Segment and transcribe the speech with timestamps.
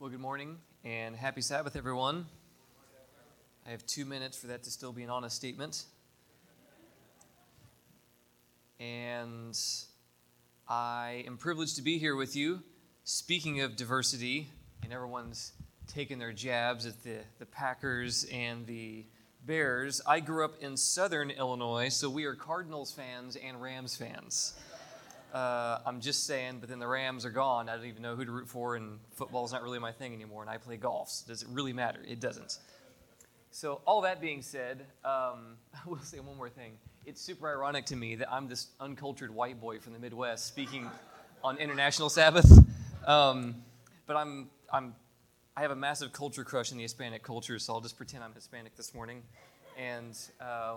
[0.00, 2.26] Well, good morning and happy Sabbath, everyone.
[3.66, 5.86] I have two minutes for that to still be an honest statement.
[8.78, 9.58] And
[10.68, 12.62] I am privileged to be here with you.
[13.02, 14.50] Speaking of diversity,
[14.84, 15.50] and everyone's
[15.88, 19.04] taking their jabs at the, the Packers and the
[19.44, 24.54] Bears, I grew up in southern Illinois, so we are Cardinals fans and Rams fans.
[25.32, 27.68] Uh, I'm just saying, but then the Rams are gone.
[27.68, 30.42] I don't even know who to root for, and football's not really my thing anymore,
[30.42, 31.10] and I play golf.
[31.10, 32.00] So does it really matter?
[32.06, 32.58] It doesn't.
[33.50, 36.72] So, all that being said, um, I will say one more thing.
[37.06, 40.88] It's super ironic to me that I'm this uncultured white boy from the Midwest speaking
[41.42, 42.50] on International Sabbath.
[43.06, 43.56] Um,
[44.06, 44.94] but I'm, I'm,
[45.56, 48.34] I have a massive culture crush in the Hispanic culture, so I'll just pretend I'm
[48.34, 49.22] Hispanic this morning
[49.78, 50.74] and uh,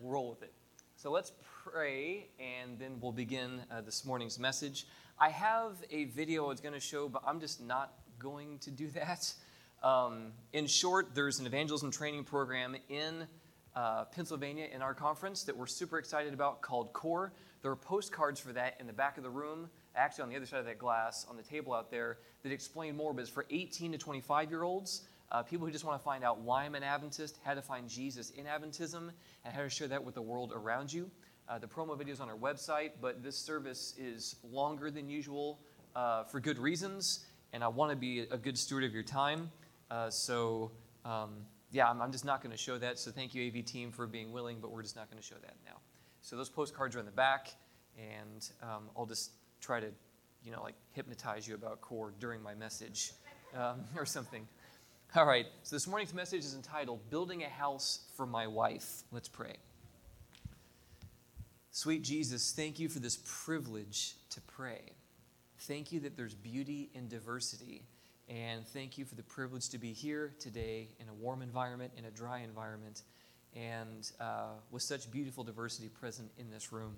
[0.00, 0.52] roll with it.
[0.96, 1.32] So, let's
[1.64, 4.86] pray, and then we'll begin uh, this morning's message.
[5.18, 8.70] I have a video I was going to show, but I'm just not going to
[8.70, 9.34] do that.
[9.82, 13.26] Um, in short, there's an evangelism training program in
[13.74, 17.32] uh, Pennsylvania in our conference that we're super excited about called CORE.
[17.60, 20.46] There are postcards for that in the back of the room, actually on the other
[20.46, 23.12] side of that glass on the table out there, that explain more.
[23.12, 25.02] But it's for 18 to 25 year olds,
[25.32, 27.88] uh, people who just want to find out why I'm an Adventist, how to find
[27.88, 29.10] Jesus in Adventism,
[29.44, 31.10] and how to share that with the world around you.
[31.48, 35.60] Uh, the promo video is on our website, but this service is longer than usual
[35.94, 39.50] uh, for good reasons, and I want to be a good steward of your time.
[39.90, 40.70] Uh, so,
[41.04, 41.34] um,
[41.70, 42.98] yeah, I'm, I'm, just not going to show that.
[42.98, 45.36] So, thank you, AV team, for being willing, but we're just not going to show
[45.42, 45.76] that now.
[46.22, 47.48] So, those postcards are in the back,
[47.98, 49.88] and um, I'll just try to,
[50.42, 53.12] you know, like hypnotize you about core during my message
[53.54, 54.48] um, or something.
[55.16, 59.04] All right, so this morning's message is entitled Building a House for My Wife.
[59.12, 59.54] Let's pray.
[61.70, 64.80] Sweet Jesus, thank you for this privilege to pray.
[65.60, 67.84] Thank you that there's beauty in diversity.
[68.28, 72.06] And thank you for the privilege to be here today in a warm environment, in
[72.06, 73.02] a dry environment,
[73.54, 76.96] and uh, with such beautiful diversity present in this room.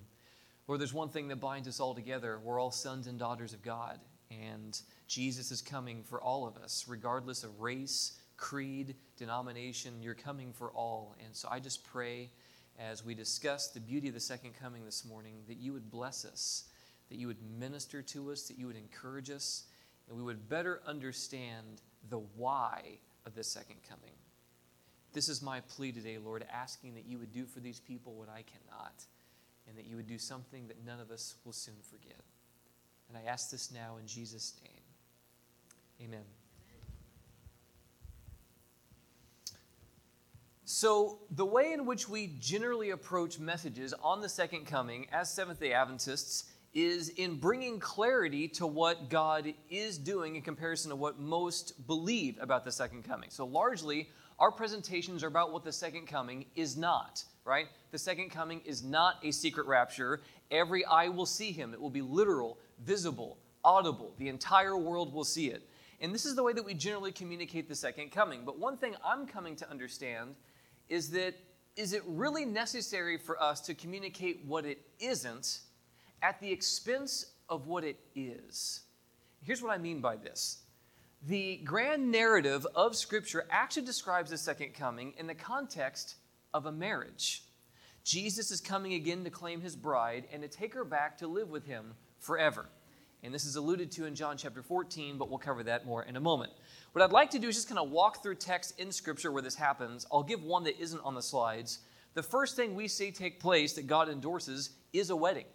[0.68, 2.40] Lord, there's one thing that binds us all together.
[2.42, 4.00] We're all sons and daughters of God.
[4.30, 10.02] And Jesus is coming for all of us, regardless of race, creed, denomination.
[10.02, 11.14] You're coming for all.
[11.24, 12.30] And so I just pray
[12.78, 16.24] as we discuss the beauty of the second coming this morning, that you would bless
[16.24, 16.64] us,
[17.08, 19.64] that you would minister to us, that you would encourage us,
[20.08, 24.12] and we would better understand the why of the second coming.
[25.12, 28.28] This is my plea today, Lord, asking that you would do for these people what
[28.28, 29.04] I cannot,
[29.66, 32.20] and that you would do something that none of us will soon forget.
[33.08, 36.08] And I ask this now in Jesus' name.
[36.08, 36.24] Amen.
[40.68, 45.60] So, the way in which we generally approach messages on the second coming as Seventh
[45.60, 46.44] day Adventists
[46.74, 52.36] is in bringing clarity to what God is doing in comparison to what most believe
[52.40, 53.30] about the second coming.
[53.30, 57.66] So, largely, our presentations are about what the second coming is not, right?
[57.90, 60.20] The second coming is not a secret rapture.
[60.50, 64.14] Every eye will see him, it will be literal, visible, audible.
[64.18, 65.68] The entire world will see it.
[66.00, 68.42] And this is the way that we generally communicate the second coming.
[68.44, 70.34] But one thing I'm coming to understand
[70.88, 71.34] is that
[71.74, 75.60] is it really necessary for us to communicate what it isn't
[76.22, 78.80] at the expense of what it is?
[79.42, 80.62] Here's what I mean by this.
[81.26, 86.16] The grand narrative of Scripture actually describes the second coming in the context
[86.54, 87.42] of a marriage.
[88.06, 91.50] Jesus is coming again to claim his bride and to take her back to live
[91.50, 92.66] with him forever.
[93.24, 96.14] And this is alluded to in John chapter 14, but we'll cover that more in
[96.14, 96.52] a moment.
[96.92, 99.42] What I'd like to do is just kind of walk through text in Scripture where
[99.42, 100.06] this happens.
[100.12, 101.80] I'll give one that isn't on the slides.
[102.14, 105.46] The first thing we see take place that God endorses is a wedding.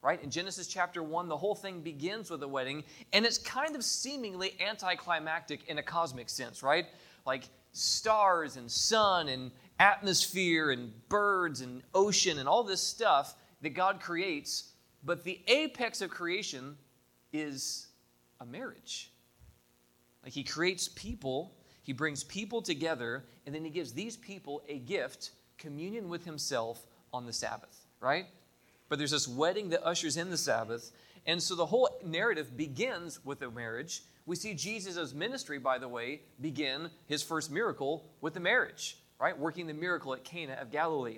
[0.00, 0.22] Right?
[0.22, 3.84] In Genesis chapter 1, the whole thing begins with a wedding, and it's kind of
[3.84, 6.86] seemingly anticlimactic in a cosmic sense, right?
[7.26, 9.50] Like stars and sun and
[9.84, 14.72] atmosphere and birds and ocean and all this stuff that God creates.
[15.04, 16.78] But the apex of creation
[17.34, 17.88] is
[18.40, 19.10] a marriage.
[20.22, 24.78] Like he creates people, he brings people together, and then he gives these people a
[24.78, 28.24] gift, communion with himself on the Sabbath, right?
[28.88, 30.92] But there's this wedding that ushers in the Sabbath.
[31.26, 34.02] And so the whole narrative begins with a marriage.
[34.24, 39.38] We see Jesus' ministry, by the way, begin his first miracle with the marriage, right?
[39.38, 41.16] Working the miracle at Cana of Galilee.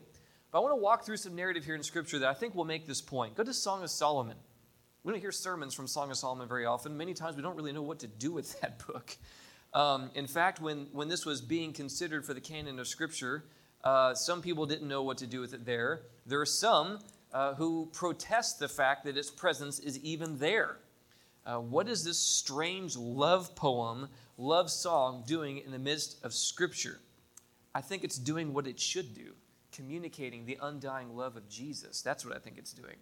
[0.53, 2.65] But I want to walk through some narrative here in Scripture that I think will
[2.65, 3.35] make this point.
[3.35, 4.37] Go to Song of Solomon.
[5.03, 6.97] We don't hear sermons from Song of Solomon very often.
[6.97, 9.17] Many times we don't really know what to do with that book.
[9.75, 13.45] Um, in fact, when, when this was being considered for the canon of Scripture,
[13.83, 16.03] uh, some people didn't know what to do with it there.
[16.27, 17.01] There are some
[17.33, 20.77] uh, who protest the fact that its presence is even there.
[21.45, 27.01] Uh, what is this strange love poem, love song doing in the midst of Scripture?
[27.77, 29.35] I think it's doing what it should do,
[29.71, 32.01] communicating the undying love of Jesus.
[32.01, 32.97] That's what I think it's doing.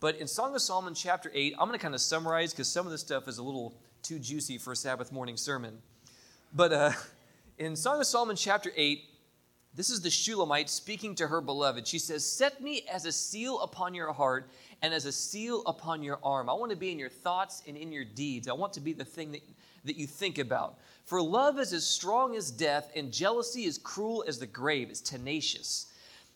[0.00, 2.84] But in Song of Solomon, chapter 8, I'm going to kind of summarize because some
[2.84, 5.78] of this stuff is a little too juicy for a Sabbath morning sermon.
[6.52, 6.90] But uh,
[7.58, 9.04] in Song of Solomon, chapter 8,
[9.76, 11.86] this is the Shulamite speaking to her beloved.
[11.86, 14.50] She says, Set me as a seal upon your heart
[14.82, 16.50] and as a seal upon your arm.
[16.50, 18.48] I want to be in your thoughts and in your deeds.
[18.48, 19.42] I want to be the thing that,
[19.84, 20.78] that you think about.
[21.04, 25.00] For love is as strong as death, and jealousy is cruel as the grave, it's
[25.00, 25.86] tenacious.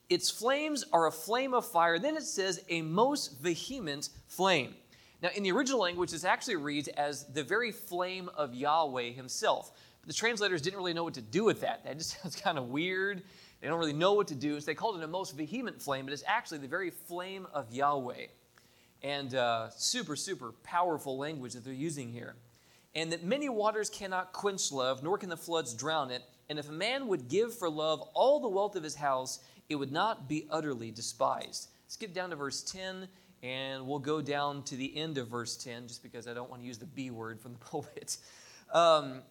[0.08, 1.98] Its flames are a flame of fire.
[1.98, 4.74] Then it says, a most vehement flame.
[5.22, 9.72] Now, in the original language, this actually reads as the very flame of Yahweh himself.
[10.02, 11.84] But the translators didn't really know what to do with that.
[11.84, 13.22] That just sounds kind of weird.
[13.60, 14.58] They don't really know what to do.
[14.60, 17.72] So they called it a most vehement flame, but it's actually the very flame of
[17.72, 18.26] Yahweh.
[19.02, 22.34] And uh, super, super powerful language that they're using here.
[22.94, 26.22] And that many waters cannot quench love, nor can the floods drown it.
[26.48, 29.76] And if a man would give for love all the wealth of his house, it
[29.76, 31.68] would not be utterly despised.
[31.88, 33.08] Skip down to verse 10,
[33.42, 36.62] and we'll go down to the end of verse 10, just because I don't want
[36.62, 38.18] to use the B word from the pulpit.
[38.72, 39.22] Um,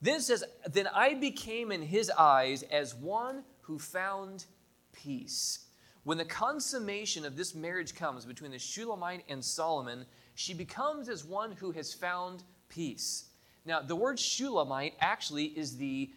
[0.00, 4.46] then it says, Then I became in his eyes as one who found
[4.92, 5.66] peace.
[6.04, 11.24] When the consummation of this marriage comes between the Shulamite and Solomon, she becomes as
[11.24, 13.26] one who has found peace.
[13.66, 16.10] Now, the word Shulamite actually is the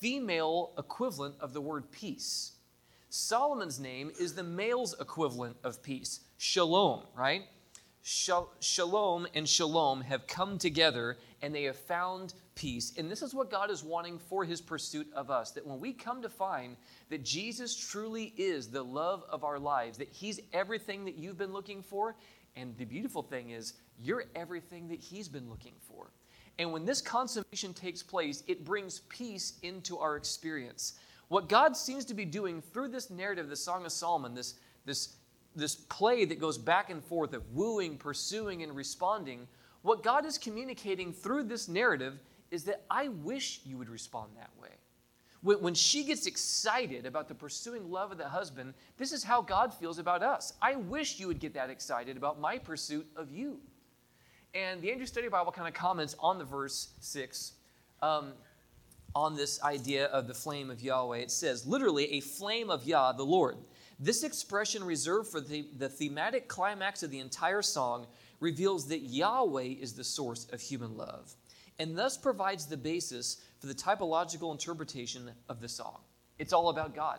[0.00, 2.52] female equivalent of the word peace.
[3.10, 7.42] Solomon's name is the male's equivalent of peace, shalom, right?
[8.02, 12.92] Shalom and shalom have come together and they have found peace.
[12.96, 15.92] And this is what God is wanting for his pursuit of us that when we
[15.92, 16.76] come to find
[17.10, 21.52] that Jesus truly is the love of our lives, that he's everything that you've been
[21.52, 22.14] looking for,
[22.56, 26.10] and the beautiful thing is, you're everything that he's been looking for.
[26.58, 30.94] And when this consummation takes place, it brings peace into our experience.
[31.28, 34.54] What God seems to be doing through this narrative, the Song of Solomon, this,
[34.84, 35.16] this,
[35.54, 39.46] this play that goes back and forth of wooing, pursuing, and responding,
[39.82, 42.18] what God is communicating through this narrative
[42.50, 44.70] is that I wish you would respond that way.
[45.42, 49.72] When, she gets excited about the pursuing love of the husband, this is how God
[49.72, 50.54] feels about us.
[50.60, 53.60] I wish you would get that excited about my pursuit of you.
[54.54, 57.52] And the Andrew Study Bible kind of comments on the verse 6.
[58.02, 58.32] Um,
[59.16, 61.16] on this idea of the flame of Yahweh.
[61.16, 63.56] It says, literally, a flame of Yah, the Lord.
[63.98, 68.06] This expression, reserved for the, the thematic climax of the entire song,
[68.40, 71.34] reveals that Yahweh is the source of human love,
[71.78, 76.00] and thus provides the basis for the typological interpretation of the song.
[76.38, 77.18] It's all about God.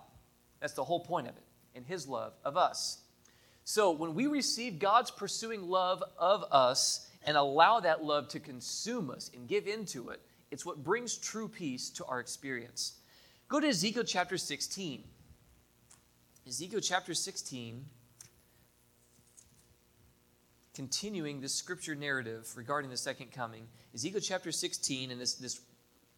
[0.59, 1.43] That's the whole point of it,
[1.75, 2.99] and His love of us.
[3.63, 9.11] So when we receive God's pursuing love of us and allow that love to consume
[9.11, 10.21] us and give into it,
[10.51, 12.93] it's what brings true peace to our experience.
[13.49, 15.03] Go to Ezekiel chapter 16.
[16.47, 17.85] Ezekiel chapter 16,
[20.77, 23.63] continuing this scripture narrative regarding the second coming.
[23.95, 25.59] Ezekiel chapter 16 and this, this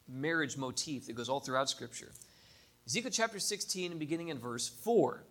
[0.05, 2.11] marriage motif that goes all throughout scripture.
[2.85, 5.23] Ezekiel chapter 16 and beginning in verse 4.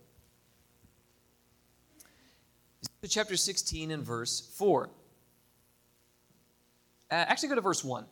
[2.80, 4.88] Ezekiel chapter 16 and verse 4.
[7.10, 8.06] Uh, actually, go to verse 1.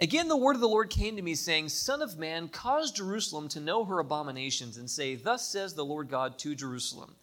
[0.00, 3.46] Again, the word of the Lord came to me, saying, Son of man, cause Jerusalem
[3.50, 7.14] to know her abominations, and say, Thus says the Lord God to Jerusalem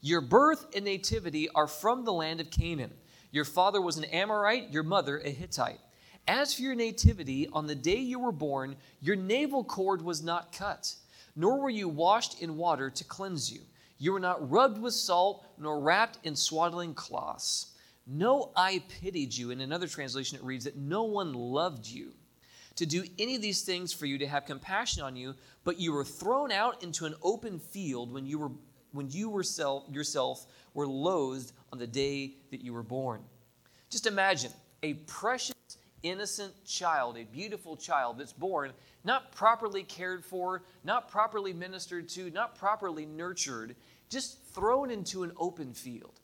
[0.00, 2.92] Your birth and nativity are from the land of Canaan.
[3.32, 5.80] Your father was an Amorite, your mother a Hittite.
[6.26, 10.52] As for your nativity, on the day you were born, your navel cord was not
[10.52, 10.94] cut,
[11.36, 13.60] nor were you washed in water to cleanse you.
[13.98, 17.74] You were not rubbed with salt, nor wrapped in swaddling cloths.
[18.06, 19.50] No eye pitied you.
[19.50, 22.12] In another translation, it reads that no one loved you
[22.76, 25.92] to do any of these things for you, to have compassion on you, but you
[25.92, 28.50] were thrown out into an open field when you were
[28.92, 33.22] when you were self, yourself were loathed on the day that you were born.
[33.90, 35.54] Just imagine a precious,
[36.02, 38.72] innocent child, a beautiful child that's born,
[39.04, 43.76] not properly cared for, not properly ministered to, not properly nurtured,
[44.08, 46.20] just thrown into an open field.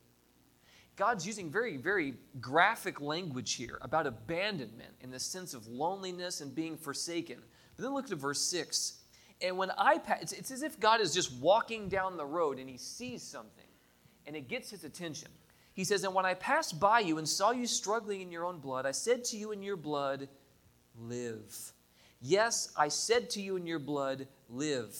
[0.97, 6.55] God's using very, very graphic language here about abandonment in the sense of loneliness and
[6.55, 7.39] being forsaken.
[7.77, 9.01] But then look at verse 6.
[9.40, 12.59] And when I pass, it's, it's as if God is just walking down the road
[12.59, 13.64] and he sees something
[14.26, 15.28] and it gets his attention.
[15.75, 18.59] He says, And when I passed by you and saw you struggling in your own
[18.59, 20.28] blood, I said to you in your blood,
[20.99, 21.73] Live.
[22.23, 24.97] Yes, I said to you in your blood, Live.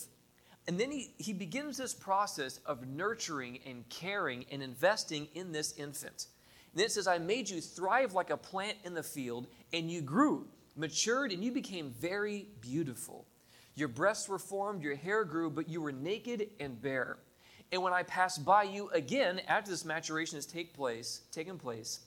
[0.69, 5.73] And then he, he begins this process of nurturing and caring and investing in this
[5.79, 6.27] infant.
[6.75, 10.03] Then it says, I made you thrive like a plant in the field, and you
[10.03, 13.27] grew, matured, and you became very beautiful.
[13.77, 17.19] Your breasts were formed, your hair grew, but you were naked and bare.
[17.71, 22.01] And when I passed by you again, after this maturation has take place, taken place,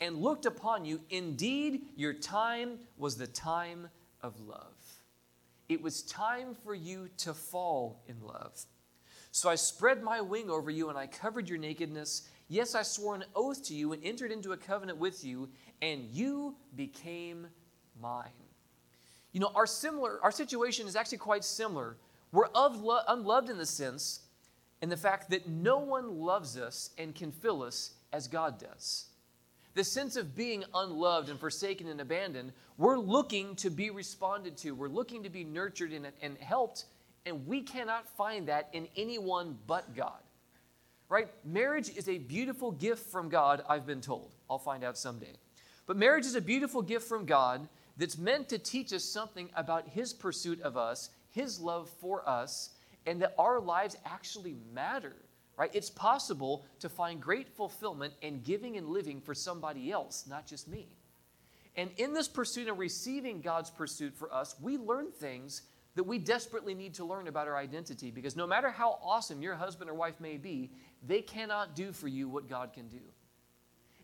[0.00, 3.88] and looked upon you, indeed your time was the time
[4.22, 4.74] of love.
[5.68, 8.64] It was time for you to fall in love.
[9.32, 13.16] So I spread my wing over you, and I covered your nakedness Yes, I swore
[13.16, 15.48] an oath to you and entered into a covenant with you,
[15.82, 17.48] and you became
[18.00, 18.30] mine.
[19.36, 21.98] You know, our similar our situation is actually quite similar.
[22.32, 24.20] We're of lo- unloved in the sense
[24.80, 29.10] in the fact that no one loves us and can fill us as God does.
[29.74, 34.74] The sense of being unloved and forsaken and abandoned, we're looking to be responded to.
[34.74, 36.86] We're looking to be nurtured and, and helped,
[37.26, 40.22] and we cannot find that in anyone but God
[41.08, 41.28] right?
[41.44, 44.34] Marriage is a beautiful gift from God, I've been told.
[44.50, 45.34] I'll find out someday.
[45.86, 49.88] But marriage is a beautiful gift from God that's meant to teach us something about
[49.88, 52.70] His pursuit of us, His love for us,
[53.06, 55.14] and that our lives actually matter,
[55.56, 55.70] right?
[55.72, 60.68] It's possible to find great fulfillment in giving and living for somebody else, not just
[60.68, 60.88] me.
[61.76, 65.62] And in this pursuit of receiving God's pursuit for us, we learn things
[65.94, 69.54] that we desperately need to learn about our identity because no matter how awesome your
[69.54, 70.70] husband or wife may be,
[71.06, 73.00] they cannot do for you what God can do.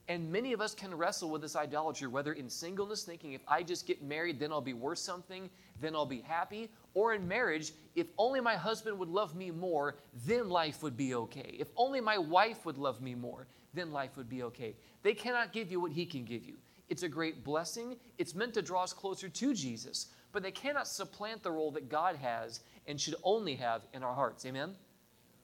[0.09, 3.62] And many of us can wrestle with this idolatry, whether in singleness, thinking if I
[3.62, 5.49] just get married, then I'll be worth something,
[5.80, 9.97] then I'll be happy, or in marriage, if only my husband would love me more,
[10.26, 11.56] then life would be okay.
[11.59, 14.75] If only my wife would love me more, then life would be okay.
[15.02, 16.54] They cannot give you what he can give you.
[16.88, 17.97] It's a great blessing.
[18.18, 21.88] It's meant to draw us closer to Jesus, but they cannot supplant the role that
[21.88, 24.44] God has and should only have in our hearts.
[24.44, 24.75] Amen?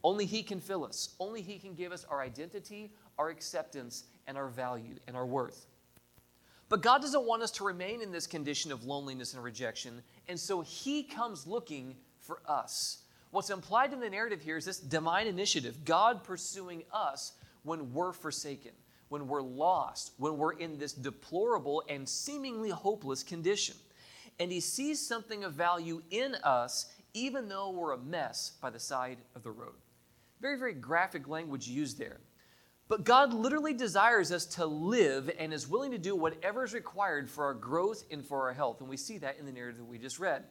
[0.05, 1.15] Only He can fill us.
[1.19, 5.66] Only He can give us our identity, our acceptance, and our value and our worth.
[6.68, 10.38] But God doesn't want us to remain in this condition of loneliness and rejection, and
[10.38, 12.99] so He comes looking for us.
[13.30, 17.32] What's implied in the narrative here is this divine initiative God pursuing us
[17.62, 18.73] when we're forsaken,
[19.08, 23.76] when we're lost, when we're in this deplorable and seemingly hopeless condition.
[24.38, 28.78] And He sees something of value in us, even though we're a mess by the
[28.78, 29.75] side of the road.
[30.40, 32.20] Very, very graphic language used there.
[32.88, 37.28] But God literally desires us to live and is willing to do whatever is required
[37.28, 38.80] for our growth and for our health.
[38.80, 40.45] And we see that in the narrative that we just read.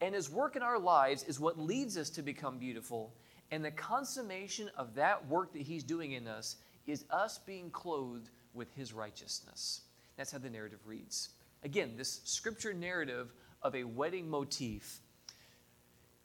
[0.00, 3.14] And His work in our lives is what leads us to become beautiful.
[3.50, 6.56] And the consummation of that work that He's doing in us
[6.86, 9.82] is us being clothed with His righteousness.
[10.16, 11.30] That's how the narrative reads.
[11.62, 15.00] Again, this scripture narrative of a wedding motif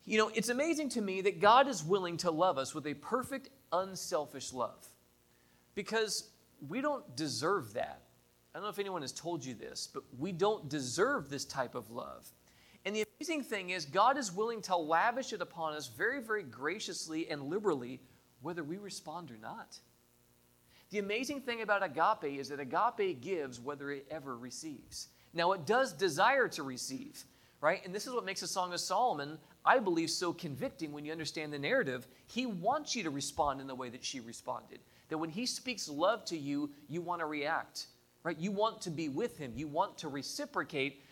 [0.05, 2.96] you know, it's amazing to me that God is willing to love us with a
[2.96, 4.88] perfect, unselfish love
[5.75, 6.30] because
[6.68, 8.01] we don't deserve that.
[8.54, 11.75] I don't know if anyone has told you this, but we don't deserve this type
[11.75, 12.30] of love.
[12.84, 16.44] And the amazing thing is, God is willing to lavish it upon us very, very
[16.44, 18.01] graciously and liberally,
[18.42, 19.80] whether we respond or not.
[20.90, 25.08] The amazing thing about agape is that agape gives whether it ever receives.
[25.34, 27.24] Now, it does desire to receive,
[27.62, 27.86] right?
[27.86, 31.12] And this is what makes the Song of Solomon I believe, so convicting when you
[31.12, 32.08] understand the narrative.
[32.28, 34.80] He wants you to respond in the way that she responded.
[35.12, 37.88] That when he speaks love to you, you want to react,
[38.24, 38.39] right?
[38.39, 41.03] You want to be with him, you want to reciprocate.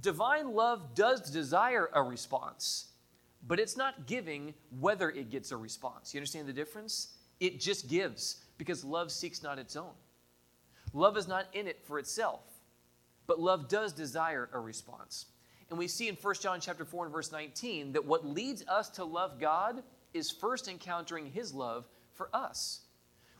[0.00, 2.92] Divine love does desire a response,
[3.44, 6.14] but it's not giving whether it gets a response.
[6.14, 7.08] You understand the difference?
[7.40, 9.94] It just gives because love seeks not its own.
[10.92, 12.44] Love is not in it for itself,
[13.26, 15.26] but love does desire a response.
[15.70, 18.90] And we see in 1 John chapter 4 and verse 19 that what leads us
[18.90, 22.82] to love God is first encountering his love for us.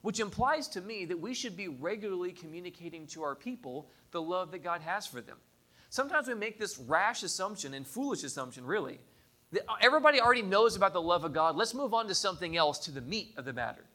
[0.04, 4.50] Which implies to me that we should be regularly communicating to our people the love
[4.50, 5.38] that God has for them.
[5.88, 9.00] Sometimes we make this rash assumption and foolish assumption, really,
[9.52, 11.56] that everybody already knows about the love of God.
[11.56, 13.86] Let's move on to something else, to the meat of the matter.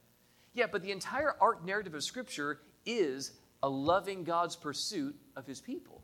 [0.55, 5.61] Yeah, but the entire arc narrative of Scripture is a loving God's pursuit of his
[5.61, 6.01] people.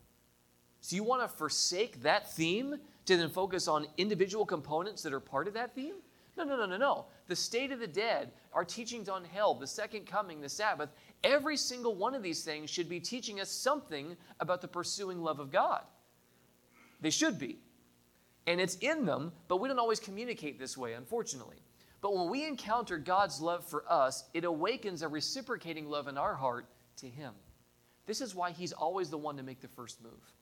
[0.82, 5.18] So you want to forsake that theme to then focus on individual components that are
[5.18, 5.94] part of that theme?
[6.36, 7.06] No, no, no, no, no.
[7.28, 10.90] The state of the dead, our teachings on hell, the second coming, the Sabbath,
[11.24, 15.40] every single one of these things should be teaching us something about the pursuing love
[15.40, 15.82] of God.
[17.00, 17.58] They should be.
[18.46, 21.56] And it's in them, but we don't always communicate this way, unfortunately.
[22.00, 26.34] But when we encounter God's love for us, it awakens a reciprocating love in our
[26.34, 26.66] heart
[26.98, 27.32] to Him.
[28.06, 30.32] This is why He's always the one to make the first move.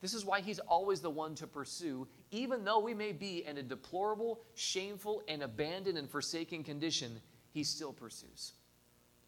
[0.00, 3.58] This is why he's always the one to pursue, even though we may be in
[3.58, 7.20] a deplorable, shameful, and abandoned and forsaken condition,
[7.52, 8.52] he still pursues.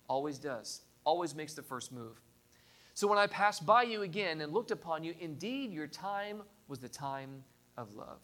[0.09, 0.83] Always does.
[1.05, 2.21] always makes the first move.
[2.95, 6.79] So when I passed by you again and looked upon you, indeed your time was
[6.79, 7.45] the time
[7.77, 8.21] of love.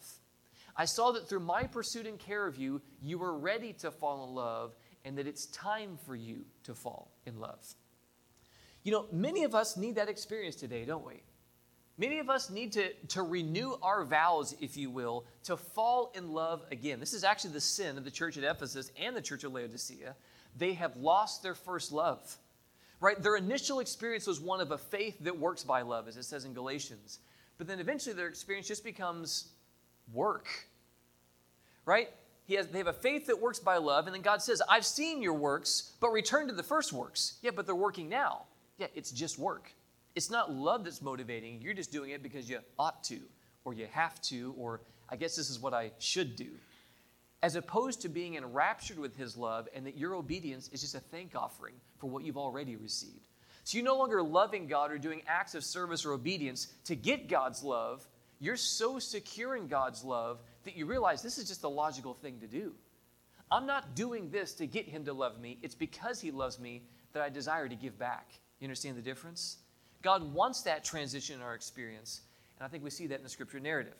[0.75, 4.27] I saw that through my pursuit and care of you, you were ready to fall
[4.27, 7.75] in love, and that it's time for you to fall in love.
[8.83, 11.21] You know, many of us need that experience today, don't we?
[11.97, 16.33] Many of us need to, to renew our vows, if you will, to fall in
[16.33, 16.99] love again.
[16.99, 20.15] This is actually the sin of the church at Ephesus and the church of Laodicea.
[20.57, 22.37] They have lost their first love.
[22.99, 23.21] Right?
[23.21, 26.45] Their initial experience was one of a faith that works by love, as it says
[26.45, 27.19] in Galatians.
[27.57, 29.49] But then eventually their experience just becomes
[30.11, 30.47] work.
[31.85, 32.09] Right?
[32.49, 35.21] Has, they have a faith that works by love, and then God says, I've seen
[35.21, 37.37] your works, but return to the first works.
[37.41, 38.43] Yeah, but they're working now.
[38.77, 39.73] Yeah, it's just work.
[40.15, 41.61] It's not love that's motivating.
[41.61, 43.19] You're just doing it because you ought to,
[43.65, 46.49] or you have to, or I guess this is what I should do.
[47.41, 50.99] As opposed to being enraptured with His love and that your obedience is just a
[50.99, 53.27] thank offering for what you've already received.
[53.63, 57.27] So you're no longer loving God or doing acts of service or obedience to get
[57.27, 58.05] God's love.
[58.39, 62.39] You're so secure in God's love that you realize this is just the logical thing
[62.41, 62.73] to do.
[63.51, 66.83] I'm not doing this to get Him to love me, it's because He loves me
[67.13, 68.29] that I desire to give back.
[68.59, 69.57] You understand the difference?
[70.03, 72.21] God wants that transition in our experience,
[72.59, 73.95] and I think we see that in the scripture narrative.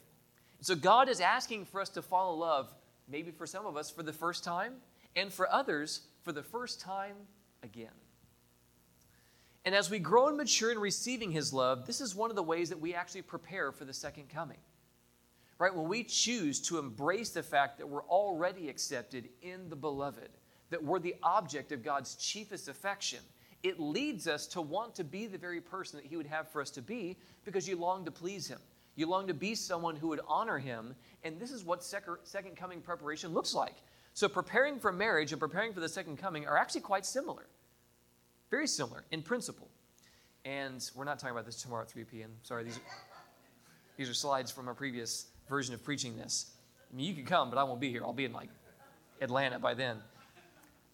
[0.61, 2.73] So God is asking for us to fall in love,
[3.09, 4.75] maybe for some of us for the first time,
[5.15, 7.15] and for others for the first time
[7.63, 7.91] again.
[9.65, 12.43] And as we grow and mature in receiving His love, this is one of the
[12.43, 14.57] ways that we actually prepare for the second coming.
[15.57, 15.73] Right?
[15.73, 20.29] When we choose to embrace the fact that we're already accepted in the beloved,
[20.69, 23.19] that we're the object of God's chiefest affection,
[23.63, 26.61] it leads us to want to be the very person that He would have for
[26.61, 28.59] us to be because you long to please Him.
[28.95, 30.93] You long to be someone who would honor Him.
[31.23, 33.75] And this is what second coming preparation looks like.
[34.13, 37.47] So, preparing for marriage and preparing for the second coming are actually quite similar.
[38.51, 39.69] Very similar in principle.
[40.45, 42.29] And we're not talking about this tomorrow at 3 p.m.
[42.43, 42.81] Sorry, these are,
[43.97, 46.51] these are slides from a previous version of preaching this.
[46.91, 48.03] I mean, you can come, but I won't be here.
[48.03, 48.49] I'll be in like
[49.21, 49.97] Atlanta by then.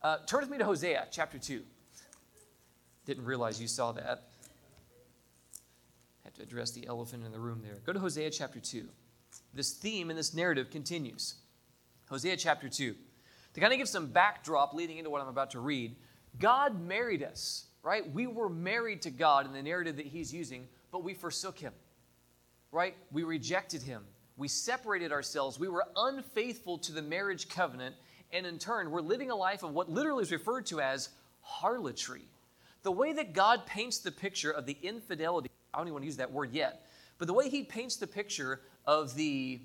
[0.01, 1.62] Uh, turn with me to Hosea chapter 2.
[3.10, 4.30] Didn't realize you saw that.
[6.26, 7.74] Have to address the elephant in the room there.
[7.84, 8.88] Go to Hosea chapter 2.
[9.52, 11.34] This theme and this narrative continues.
[12.08, 12.93] Hosea chapter 2.
[13.56, 15.95] To kind of give some backdrop leading into what I'm about to read,
[16.38, 18.08] God married us, right?
[18.13, 21.74] We were married to God in the narrative that He's using, but we forsook Him,
[22.72, 22.95] right?
[23.12, 24.04] We rejected Him.
[24.38, 25.58] We separated ourselves.
[25.58, 27.95] We were unfaithful to the marriage covenant,
[28.32, 31.10] and in turn, we're living a life of what literally is referred to as
[31.41, 32.28] harlotry
[32.84, 36.08] the way that God paints the picture of the infidelity, I don't even want to
[36.08, 36.86] use that word yet,
[37.18, 39.62] but the way he paints the picture of the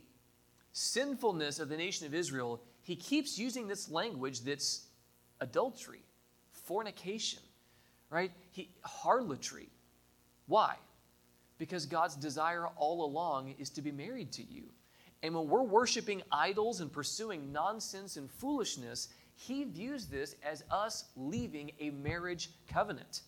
[0.73, 4.87] sinfulness of the nation of Israel, he keeps using this language that's
[5.41, 6.03] adultery,
[6.51, 7.41] fornication,
[8.11, 8.33] right?
[8.51, 9.69] He, harlotry.
[10.47, 10.77] Why?
[11.59, 14.65] Because God's desire all along is to be married to you.
[15.23, 21.07] And when we're worshiping idols and pursuing nonsense and foolishness, he views this as us
[21.17, 23.23] leaving a marriage covenant.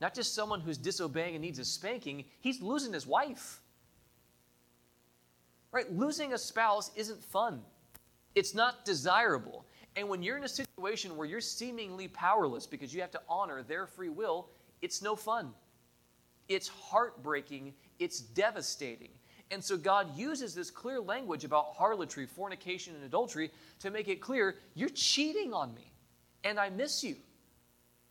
[0.00, 3.60] Not just someone who's disobeying and needs a spanking, he's losing his wife.
[5.72, 5.90] Right?
[5.92, 7.62] Losing a spouse isn't fun,
[8.34, 9.66] it's not desirable.
[9.96, 13.62] And when you're in a situation where you're seemingly powerless because you have to honor
[13.62, 14.48] their free will,
[14.82, 15.52] it's no fun.
[16.48, 19.10] It's heartbreaking, it's devastating.
[19.54, 24.20] And so God uses this clear language about harlotry, fornication, and adultery to make it
[24.20, 25.92] clear you're cheating on me,
[26.42, 27.14] and I miss you.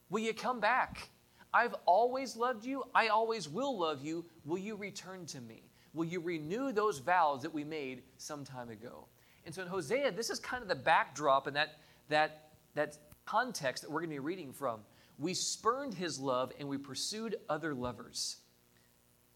[0.10, 1.10] Will you come back?
[1.54, 2.86] I've always loved you.
[2.96, 4.24] I always will love you.
[4.46, 5.64] Will you return to me?
[5.94, 9.10] Will you renew those vows that we made some time ago?
[9.46, 13.84] And so in Hosea, this is kind of the backdrop and that, that, that context
[13.84, 14.80] that we're going to be reading from.
[15.20, 18.38] We spurned his love and we pursued other lovers.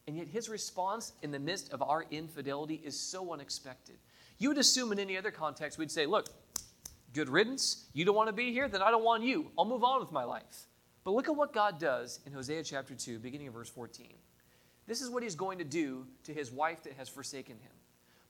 [0.08, 3.98] And yet his response in the midst of our infidelity is so unexpected.
[4.38, 6.28] You would assume in any other context, we'd say, Look,
[7.14, 7.86] good riddance.
[7.94, 9.52] You don't want to be here, then I don't want you.
[9.58, 10.68] I'll move on with my life.
[11.04, 14.08] But look at what God does in Hosea chapter 2, beginning of verse 14.
[14.88, 17.72] This is what he's going to do to his wife that has forsaken him.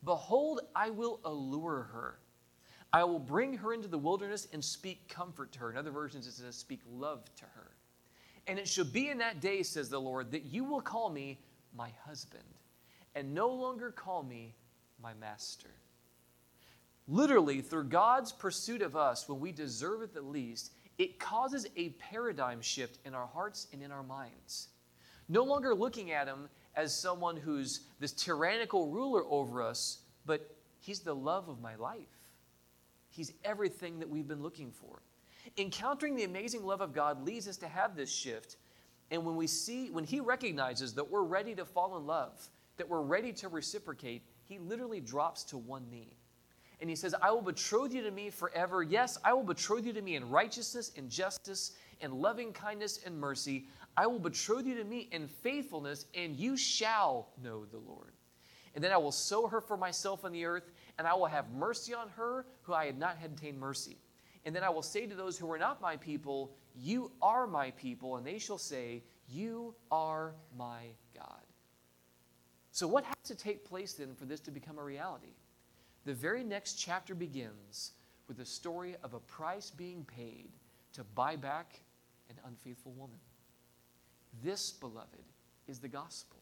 [0.04, 2.20] Behold, I will allure her.
[2.94, 5.72] I will bring her into the wilderness and speak comfort to her.
[5.72, 7.72] In other versions, it says, speak love to her.
[8.48, 11.40] And it shall be in that day, says the Lord, that you will call me
[11.76, 12.44] my husband,
[13.16, 14.56] and no longer call me
[15.02, 15.70] my master.
[17.08, 21.90] Literally, through God's pursuit of us, when we deserve it the least, it causes a
[21.90, 24.68] paradigm shift in our hearts and in our minds.
[25.30, 31.00] No longer looking at Him as someone who's this tyrannical ruler over us, but He's
[31.00, 32.08] the love of my life.
[33.10, 35.02] He's everything that we've been looking for.
[35.58, 38.58] Encountering the amazing love of God leads us to have this shift.
[39.12, 42.90] And when we see, when He recognizes that we're ready to fall in love, that
[42.90, 46.14] we're ready to reciprocate, He literally drops to one knee.
[46.80, 48.84] And He says, I will betroth you to me forever.
[48.84, 53.18] Yes, I will betroth you to me in righteousness and justice, and loving kindness and
[53.18, 53.68] mercy.
[53.96, 58.12] I will betroth you to me in faithfulness, and you shall know the Lord.
[58.76, 61.50] And then I will sow her for myself on the earth, and I will have
[61.52, 63.98] mercy on her who I had not had obtained mercy.
[64.46, 67.72] And then I will say to those who are not my people, You are my
[67.72, 70.84] people, and they shall say, You are my
[71.16, 71.42] God.
[72.72, 75.34] So, what has to take place then for this to become a reality?
[76.06, 77.94] The very next chapter begins
[78.28, 80.50] with the story of a price being paid
[80.94, 81.80] to buy back
[82.30, 83.18] an unfaithful woman.
[84.44, 85.24] This, beloved,
[85.68, 86.38] is the gospel.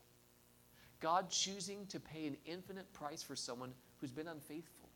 [1.00, 4.90] God choosing to pay an infinite price for someone who's been unfaithful,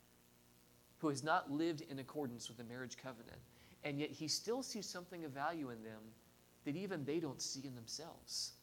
[0.97, 3.39] who has not lived in accordance with the marriage covenant,
[3.83, 6.01] and yet he still sees something of value in them
[6.65, 8.53] that even they don't see in themselves.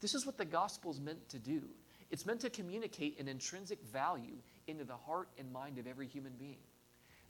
[0.00, 1.62] This is what the gospel is meant to do.
[2.10, 6.32] It's meant to communicate an intrinsic value into the heart and mind of every human
[6.38, 6.58] being.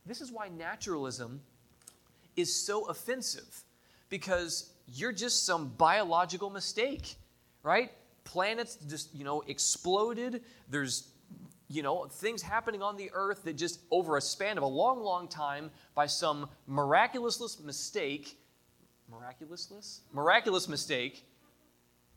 [0.06, 1.40] This is why naturalism
[2.36, 3.64] is so offensive
[4.08, 7.16] because you're just some biological mistake,
[7.62, 7.90] right?
[8.24, 10.42] Planets just, you know, exploded.
[10.68, 11.08] There's,
[11.70, 15.00] you know, things happening on the earth that just over a span of a long,
[15.00, 18.36] long time by some miraculous mistake,
[19.08, 21.24] miraculous, miraculous mistake,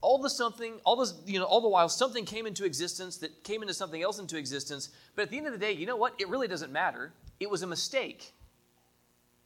[0.01, 3.43] all the something, all this, you know, all the while something came into existence that
[3.43, 4.89] came into something else into existence.
[5.15, 6.15] But at the end of the day, you know what?
[6.19, 7.13] It really doesn't matter.
[7.39, 8.33] It was a mistake.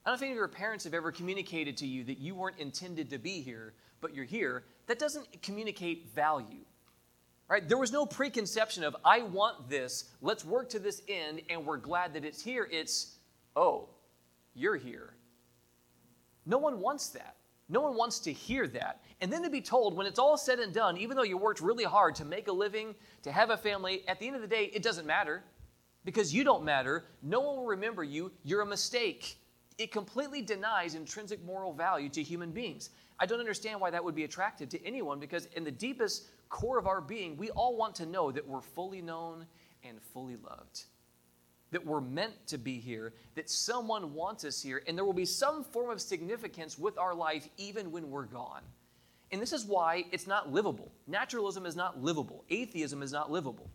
[0.05, 2.33] I don't know if any of your parents have ever communicated to you that you
[2.33, 4.63] weren't intended to be here, but you're here.
[4.85, 6.63] That doesn't communicate value.
[7.49, 7.67] Right?
[7.67, 11.77] There was no preconception of, I want this, let's work to this end, and we're
[11.77, 12.67] glad that it's here.
[12.69, 13.15] It's,
[13.55, 13.89] oh,
[14.53, 15.13] you're here.
[16.45, 17.37] No one wants that.
[17.69, 19.01] No one wants to hear that.
[19.21, 21.61] And then to be told, when it's all said and done, even though you worked
[21.61, 24.47] really hard to make a living, to have a family, at the end of the
[24.47, 25.43] day, it doesn't matter
[26.03, 27.05] because you don't matter.
[27.21, 28.31] No one will remember you.
[28.43, 29.37] You're a mistake
[29.77, 32.89] it completely denies intrinsic moral value to human beings.
[33.19, 36.77] I don't understand why that would be attractive to anyone because, in the deepest core
[36.77, 39.45] of our being, we all want to know that we're fully known
[39.83, 40.85] and fully loved.
[41.71, 45.25] That we're meant to be here, that someone wants us here, and there will be
[45.25, 48.61] some form of significance with our life even when we're gone.
[49.31, 50.91] And this is why it's not livable.
[51.07, 53.69] Naturalism is not livable, atheism is not livable.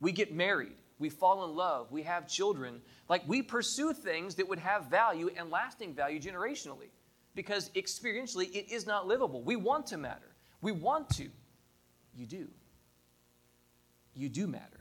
[0.00, 2.82] We get married, we fall in love, we have children.
[3.08, 6.90] Like we pursue things that would have value and lasting value generationally
[7.34, 9.42] because experientially it is not livable.
[9.42, 10.34] We want to matter.
[10.60, 11.28] We want to.
[12.16, 12.48] You do.
[14.14, 14.80] You do matter.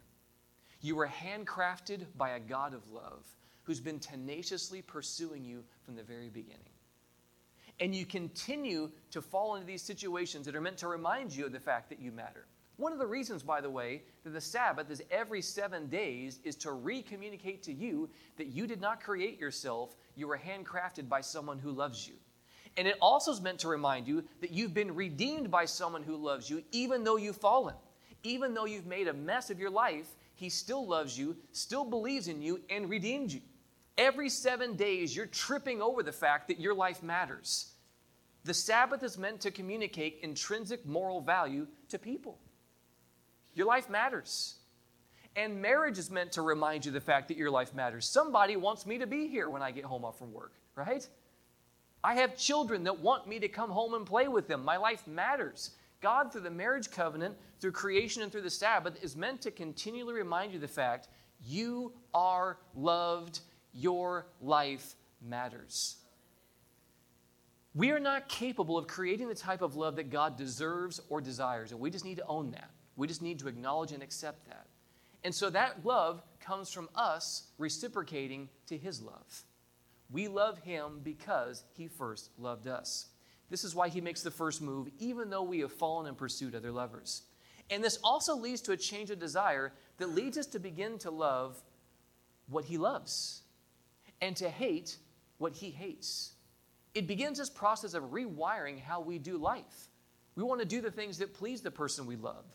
[0.82, 3.26] You were handcrafted by a God of love
[3.64, 6.60] who's been tenaciously pursuing you from the very beginning.
[7.80, 11.52] And you continue to fall into these situations that are meant to remind you of
[11.52, 12.46] the fact that you matter.
[12.78, 16.56] One of the reasons, by the way, that the Sabbath is every seven days is
[16.58, 21.58] to recommunicate to you that you did not create yourself, you were handcrafted by someone
[21.58, 22.16] who loves you.
[22.78, 26.18] And it also is meant to remind you that you've been redeemed by someone who
[26.18, 27.76] loves you, even though you've fallen.
[28.24, 32.28] Even though you've made a mess of your life, he still loves you, still believes
[32.28, 33.42] in you, and redeemed you.
[33.98, 37.72] Every seven days, you're tripping over the fact that your life matters.
[38.44, 42.38] The Sabbath is meant to communicate intrinsic moral value to people.
[43.54, 44.56] Your life matters.
[45.36, 48.06] And marriage is meant to remind you the fact that your life matters.
[48.06, 51.08] Somebody wants me to be here when I get home off from work, right?
[52.06, 54.64] I have children that want me to come home and play with them.
[54.64, 55.72] My life matters.
[56.02, 60.14] God, through the marriage covenant, through creation, and through the Sabbath, is meant to continually
[60.14, 61.08] remind you the fact
[61.44, 63.40] you are loved,
[63.74, 65.96] your life matters.
[67.74, 71.72] We are not capable of creating the type of love that God deserves or desires,
[71.72, 72.70] and we just need to own that.
[72.98, 74.68] We just need to acknowledge and accept that.
[75.24, 79.44] And so that love comes from us reciprocating to his love.
[80.12, 83.08] We love him because he first loved us.
[83.50, 86.56] This is why he makes the first move, even though we have fallen and pursued
[86.56, 87.24] other lovers.
[87.70, 91.12] And this also leads to a change of desire that leads us to begin to
[91.12, 91.62] love
[92.48, 93.42] what he loves
[94.22, 94.98] and to hate
[95.38, 96.34] what he hates.
[96.94, 99.90] It begins this process of rewiring how we do life.
[100.36, 102.46] We want to do the things that please the person we love.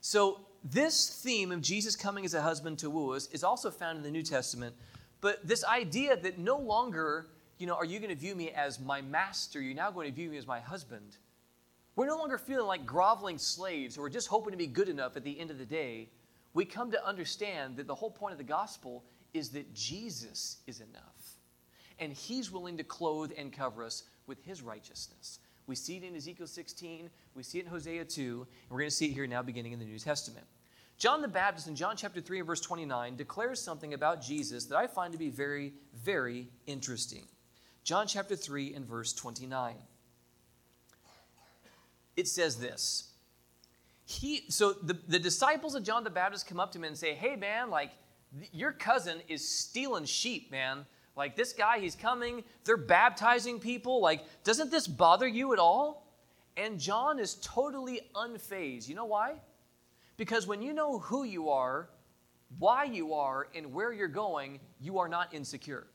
[0.00, 3.98] So, this theme of Jesus coming as a husband to woo us is also found
[3.98, 4.76] in the New Testament.
[5.22, 8.78] But this idea that no longer, you know, are you going to view me as
[8.78, 11.16] my master, you're now going to view me as my husband.
[11.96, 15.16] We're no longer feeling like groveling slaves who are just hoping to be good enough
[15.16, 16.10] at the end of the day.
[16.54, 20.80] We come to understand that the whole point of the gospel is that Jesus is
[20.80, 21.38] enough.
[21.98, 25.38] and He's willing to clothe and cover us with His righteousness.
[25.66, 28.90] We see it in Ezekiel 16, we see it in Hosea 2, and we're going
[28.90, 30.46] to see it here now beginning in the New Testament.
[31.02, 34.76] John the Baptist in John chapter 3 and verse 29 declares something about Jesus that
[34.76, 37.24] I find to be very, very interesting.
[37.82, 39.74] John chapter 3 and verse 29.
[42.16, 43.10] It says this.
[44.04, 47.14] He, so the, the disciples of John the Baptist come up to him and say,
[47.14, 47.90] Hey man, like
[48.52, 50.86] your cousin is stealing sheep, man.
[51.16, 54.00] Like this guy, he's coming, they're baptizing people.
[54.00, 56.06] Like, doesn't this bother you at all?
[56.56, 58.88] And John is totally unfazed.
[58.88, 59.40] You know why?
[60.22, 61.88] Because when you know who you are,
[62.60, 65.88] why you are, and where you're going, you are not insecure.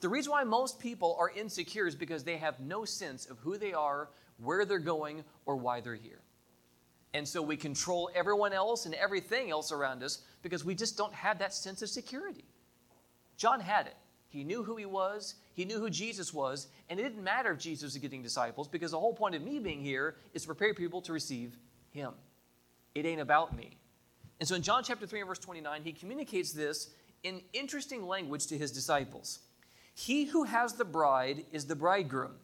[0.00, 3.58] The reason why most people are insecure is because they have no sense of who
[3.58, 6.22] they are, where they're going, or why they're here.
[7.12, 11.12] And so we control everyone else and everything else around us because we just don't
[11.12, 12.46] have that sense of security.
[13.36, 13.96] John had it.
[14.30, 17.58] He knew who he was, he knew who Jesus was, and it didn't matter if
[17.58, 20.72] Jesus was getting disciples because the whole point of me being here is to prepare
[20.72, 21.58] people to receive
[21.90, 22.14] him.
[22.94, 23.78] It ain't about me.
[24.40, 26.90] And so in John chapter 3 and verse 29, he communicates this
[27.22, 29.40] in interesting language to his disciples.
[29.94, 32.34] He who has the bride is the bridegroom.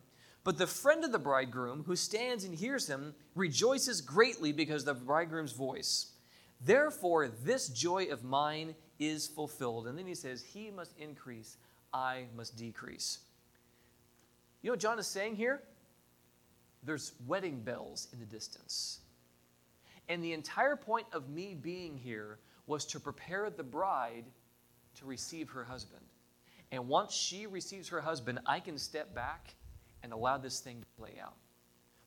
[0.43, 5.01] But the friend of the bridegroom, who stands and hears him, rejoices greatly because of
[5.01, 6.13] the bridegroom's voice.
[6.61, 9.87] Therefore, this joy of mine is fulfilled.
[9.87, 11.59] And then he says, He must increase,
[11.93, 13.19] I must decrease.
[14.63, 15.63] You know what John is saying here?
[16.83, 19.01] There's wedding bells in the distance.
[20.11, 24.25] And the entire point of me being here was to prepare the bride
[24.97, 26.03] to receive her husband.
[26.73, 29.55] And once she receives her husband, I can step back
[30.03, 31.35] and allow this thing to play out.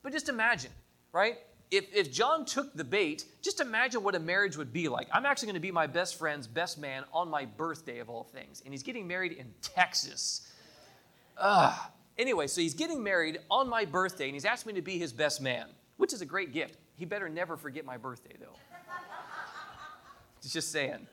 [0.01, 0.71] But just imagine,
[1.13, 1.37] right?
[1.71, 5.07] If, if John took the bait, just imagine what a marriage would be like.
[5.13, 8.25] I'm actually going to be my best friend's best man on my birthday, of all
[8.25, 8.61] things.
[8.65, 10.51] And he's getting married in Texas.
[11.37, 11.79] Ugh.
[12.17, 15.13] Anyway, so he's getting married on my birthday, and he's asked me to be his
[15.13, 16.77] best man, which is a great gift.
[16.95, 18.55] He better never forget my birthday, though.
[20.51, 21.07] just saying.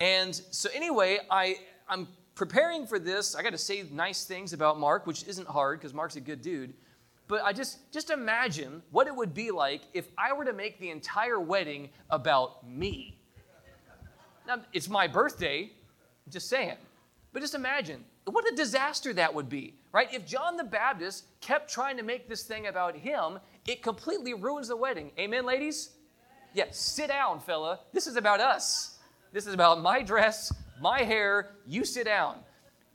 [0.00, 1.56] And so, anyway, I,
[1.88, 5.80] I'm preparing for this, I got to say nice things about Mark, which isn't hard
[5.80, 6.72] because Mark's a good dude.
[7.26, 10.80] But I just just imagine what it would be like if I were to make
[10.80, 13.18] the entire wedding about me.
[14.46, 15.70] Now, it's my birthday,
[16.30, 16.78] just saying.
[17.32, 20.12] But just imagine what a disaster that would be, right?
[20.12, 24.68] If John the Baptist kept trying to make this thing about him, it completely ruins
[24.68, 25.12] the wedding.
[25.18, 25.90] Amen, ladies?
[26.54, 27.80] Yes, yeah, sit down, fella.
[27.92, 28.98] This is about us.
[29.32, 32.36] This is about my dress, my hair, you sit down.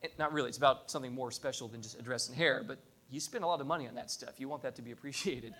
[0.01, 2.79] It, not really, it's about something more special than just a dress and hair, but
[3.09, 4.39] you spend a lot of money on that stuff.
[4.39, 5.53] You want that to be appreciated.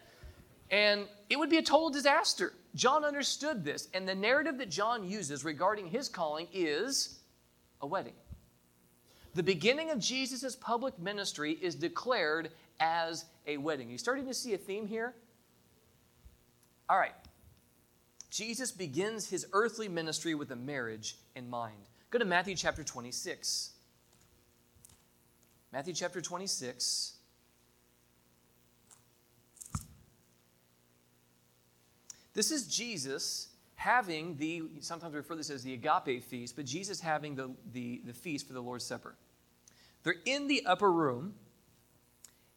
[0.71, 2.53] And it would be a total disaster.
[2.73, 7.19] John understood this, and the narrative that John uses regarding his calling is
[7.81, 8.13] a wedding.
[9.35, 13.89] The beginning of Jesus' public ministry is declared as a wedding.
[13.89, 15.15] You starting to see a theme here?
[16.89, 17.15] All right.
[18.29, 21.77] Jesus begins his earthly ministry with a marriage in mind.
[22.11, 23.71] Go to Matthew chapter 26.
[25.71, 27.13] Matthew chapter 26.
[32.35, 33.49] This is Jesus
[33.83, 38.01] having the, sometimes we refer this as the agape feast, but Jesus having the, the,
[38.05, 39.15] the feast for the Lord's Supper.
[40.03, 41.33] They're in the upper room,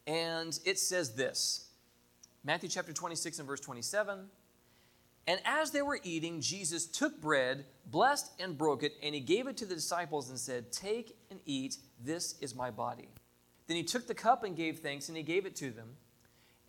[0.05, 1.67] and it says this
[2.45, 4.27] Matthew chapter 26 and verse 27.
[5.29, 9.47] And as they were eating, Jesus took bread, blessed and broke it, and he gave
[9.47, 13.09] it to the disciples and said, Take and eat, this is my body.
[13.67, 15.97] Then he took the cup and gave thanks, and he gave it to them.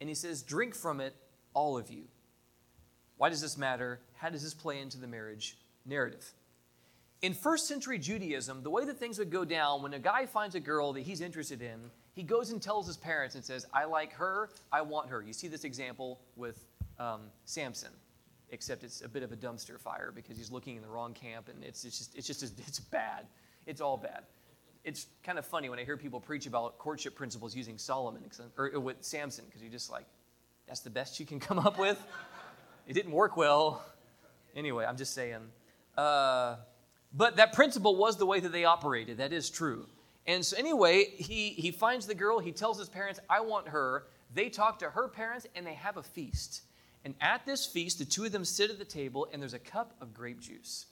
[0.01, 1.15] And he says, Drink from it,
[1.55, 2.07] all of you.
[3.19, 4.01] Why does this matter?
[4.19, 6.33] How does this play into the marriage narrative?
[7.23, 10.55] In first century Judaism, the way that things would go down when a guy finds
[10.55, 13.87] a girl that he's interested in, he goes and tells his parents and says, I
[13.87, 15.23] like her, I want her.
[15.23, 16.65] You see this example with
[16.99, 17.91] um, Samson
[18.51, 21.49] except it's a bit of a dumpster fire because he's looking in the wrong camp
[21.49, 23.27] and it's, it's just it's just it's bad
[23.67, 24.23] it's all bad
[24.85, 28.23] it's kind of funny when i hear people preach about courtship principles using solomon
[28.57, 30.07] or, with samson because you're just like
[30.67, 32.03] that's the best you can come up with
[32.87, 33.85] it didn't work well
[34.59, 35.41] anyway i'm just saying
[35.97, 36.57] uh,
[37.13, 39.87] but that principle was the way that they operated that is true
[40.27, 44.05] and so anyway he he finds the girl he tells his parents i want her
[44.35, 46.63] they talk to her parents and they have a feast
[47.05, 49.59] and at this feast, the two of them sit at the table, and there's a
[49.59, 50.87] cup of grape juice.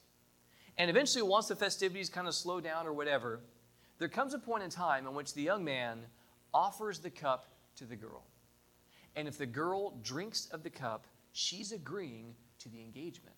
[0.78, 3.40] And eventually, once the festivities kind of slow down or whatever,
[3.98, 6.00] there comes a point in time in which the young man
[6.52, 8.24] offers the cup to the girl.
[9.14, 13.36] And if the girl drinks of the cup, she's agreeing to the engagement.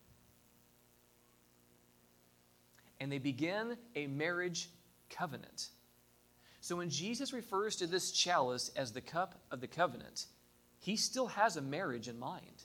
[3.01, 4.71] And they begin a marriage
[5.11, 5.69] covenant.
[6.61, 10.27] So when Jesus refers to this chalice as the cup of the covenant,
[10.81, 12.65] he still has a marriage in mind.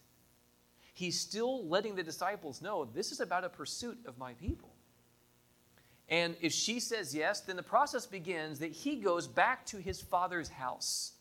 [0.93, 4.73] He's still letting the disciples know this is about a pursuit of my people.
[6.09, 10.01] And if she says yes, then the process begins that he goes back to his
[10.01, 11.13] father's house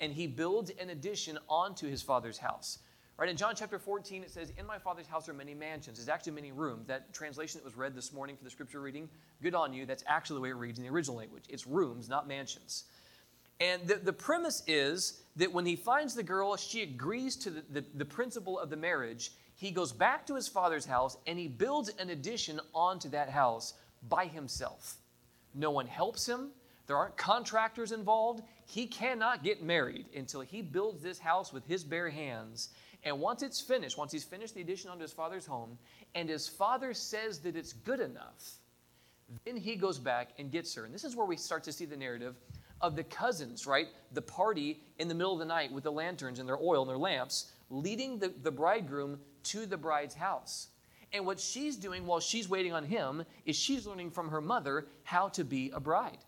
[0.00, 2.78] and he builds an addition onto his father's house.
[3.16, 5.98] Right in John chapter 14, it says, In my father's house are many mansions.
[5.98, 6.88] There's actually many rooms.
[6.88, 9.08] That translation that was read this morning for the scripture reading,
[9.40, 9.86] good on you.
[9.86, 11.44] That's actually the way it reads in the original language.
[11.48, 12.84] It's rooms, not mansions.
[13.60, 17.62] And the, the premise is that when he finds the girl, she agrees to the,
[17.70, 19.30] the, the principle of the marriage.
[19.54, 23.74] He goes back to his father's house and he builds an addition onto that house
[24.08, 24.96] by himself.
[25.54, 26.50] No one helps him.
[26.88, 28.42] There aren't contractors involved.
[28.66, 32.70] He cannot get married until he builds this house with his bare hands
[33.04, 35.78] and once it's finished, once he's finished the addition onto his father's home,
[36.14, 38.58] and his father says that it's good enough,
[39.44, 40.84] then he goes back and gets her.
[40.84, 42.36] And this is where we start to see the narrative
[42.80, 43.86] of the cousins, right?
[44.12, 46.90] The party in the middle of the night with the lanterns and their oil and
[46.90, 50.68] their lamps, leading the, the bridegroom to the bride's house.
[51.12, 54.86] And what she's doing while she's waiting on him is she's learning from her mother
[55.04, 56.18] how to be a bride,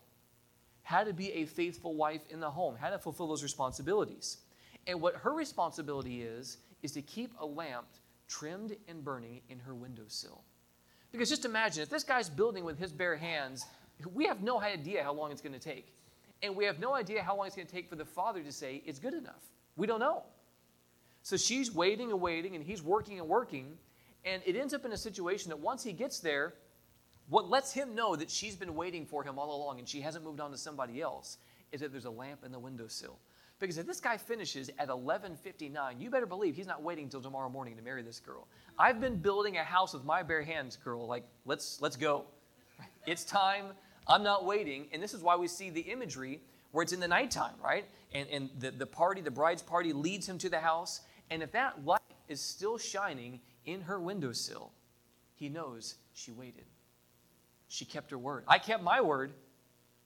[0.82, 4.38] how to be a faithful wife in the home, how to fulfill those responsibilities.
[4.86, 7.86] And what her responsibility is, is to keep a lamp
[8.28, 10.42] trimmed and burning in her windowsill.
[11.12, 13.64] Because just imagine if this guy's building with his bare hands,
[14.14, 15.92] we have no idea how long it's going to take.
[16.42, 18.52] And we have no idea how long it's going to take for the father to
[18.52, 19.42] say it's good enough.
[19.76, 20.24] We don't know.
[21.22, 23.78] So she's waiting and waiting, and he's working and working.
[24.24, 26.54] And it ends up in a situation that once he gets there,
[27.28, 30.24] what lets him know that she's been waiting for him all along and she hasn't
[30.24, 31.38] moved on to somebody else
[31.72, 33.18] is that there's a lamp in the windowsill.
[33.58, 37.48] Because if this guy finishes at 11:59, you better believe he's not waiting until tomorrow
[37.48, 38.46] morning to marry this girl.
[38.78, 41.06] I've been building a house with my bare hands, girl.
[41.06, 42.24] Like, let's let's go.
[43.06, 43.66] It's time.
[44.08, 44.88] I'm not waiting.
[44.92, 46.40] And this is why we see the imagery
[46.72, 47.86] where it's in the nighttime, right?
[48.12, 51.00] And and the, the party, the bride's party leads him to the house.
[51.30, 54.72] And if that light is still shining in her windowsill,
[55.34, 56.64] he knows she waited.
[57.68, 58.44] She kept her word.
[58.46, 59.32] I kept my word.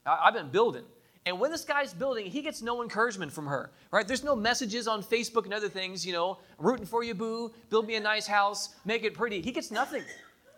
[0.06, 0.84] I, I've been building.
[1.26, 4.08] And when this guy's building, he gets no encouragement from her, right?
[4.08, 7.86] There's no messages on Facebook and other things, you know, rooting for you, boo, build
[7.86, 9.42] me a nice house, make it pretty.
[9.42, 10.02] He gets nothing.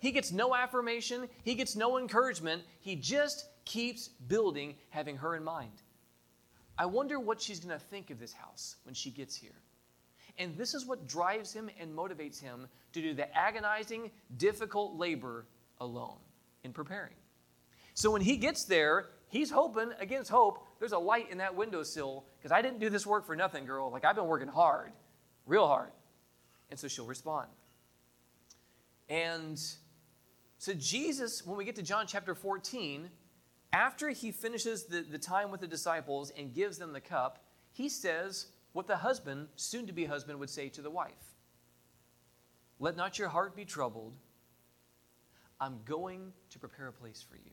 [0.00, 1.28] He gets no affirmation.
[1.44, 2.62] He gets no encouragement.
[2.80, 5.82] He just keeps building, having her in mind.
[6.78, 9.50] I wonder what she's going to think of this house when she gets here.
[10.38, 15.46] And this is what drives him and motivates him to do the agonizing, difficult labor
[15.80, 16.18] alone
[16.64, 17.14] in preparing.
[17.94, 22.24] So when he gets there, he's hoping against hope there's a light in that windowsill
[22.38, 23.90] because I didn't do this work for nothing, girl.
[23.90, 24.92] Like I've been working hard,
[25.46, 25.90] real hard.
[26.70, 27.48] And so she'll respond.
[29.08, 29.60] And
[30.58, 33.08] so Jesus, when we get to John chapter 14,
[33.72, 37.42] after he finishes the, the time with the disciples and gives them the cup,
[37.72, 41.36] he says what the husband, soon to be husband, would say to the wife
[42.78, 44.14] Let not your heart be troubled.
[45.58, 47.52] I'm going to prepare a place for you.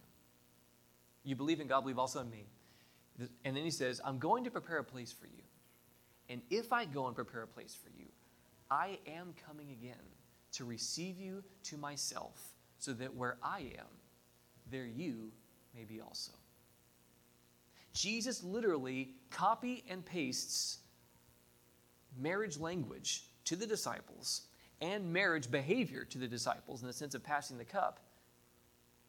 [1.23, 2.47] You believe in God, believe also in me.
[3.43, 5.43] And then he says, I'm going to prepare a place for you.
[6.29, 8.05] And if I go and prepare a place for you,
[8.71, 9.95] I am coming again
[10.53, 13.88] to receive you to myself, so that where I am,
[14.71, 15.32] there you
[15.75, 16.32] may be also.
[17.93, 20.79] Jesus literally copy and pastes
[22.17, 24.43] marriage language to the disciples
[24.82, 27.99] and marriage behavior to the disciples in the sense of passing the cup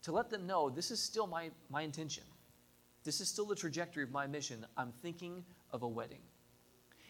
[0.02, 2.24] to let them know this is still my, my intention.
[3.04, 4.66] This is still the trajectory of my mission.
[4.76, 6.20] I'm thinking of a wedding.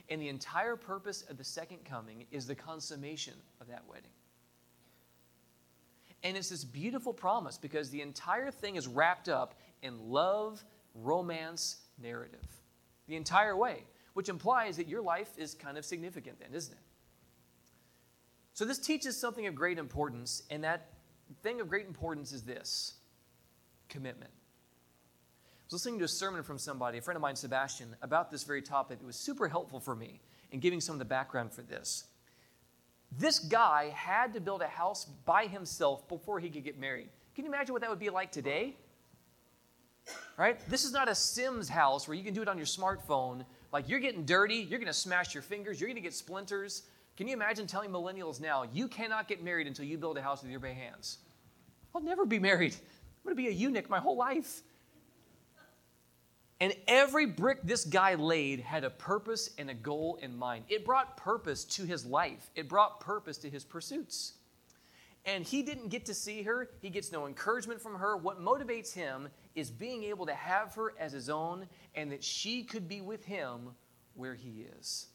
[0.08, 4.10] And the entire purpose of the second coming is the consummation of that wedding.
[6.22, 10.62] And it's this beautiful promise because the entire thing is wrapped up in love,
[10.94, 12.46] romance, narrative.
[13.06, 16.80] The entire way, which implies that your life is kind of significant then, isn't it?
[18.52, 20.89] So this teaches something of great importance, and that
[21.42, 22.94] thing of great importance is this
[23.88, 24.30] commitment.
[24.32, 28.42] I was listening to a sermon from somebody, a friend of mine, Sebastian, about this
[28.42, 28.98] very topic.
[29.00, 30.20] It was super helpful for me
[30.50, 32.04] in giving some of the background for this.
[33.16, 37.08] This guy had to build a house by himself before he could get married.
[37.34, 38.76] Can you imagine what that would be like today?
[40.36, 40.58] Right?
[40.68, 43.44] This is not a Sims house where you can do it on your smartphone.
[43.72, 46.82] Like you're getting dirty, you're going to smash your fingers, you're going to get splinters.
[47.20, 50.40] Can you imagine telling millennials now, you cannot get married until you build a house
[50.40, 51.18] with your bare hands?
[51.94, 52.72] I'll never be married.
[52.72, 54.62] I'm going to be a eunuch my whole life.
[56.60, 60.64] And every brick this guy laid had a purpose and a goal in mind.
[60.70, 64.32] It brought purpose to his life, it brought purpose to his pursuits.
[65.26, 66.70] and he didn't get to see her.
[66.80, 68.16] He gets no encouragement from her.
[68.16, 72.62] What motivates him is being able to have her as his own and that she
[72.62, 73.72] could be with him
[74.14, 75.08] where he is.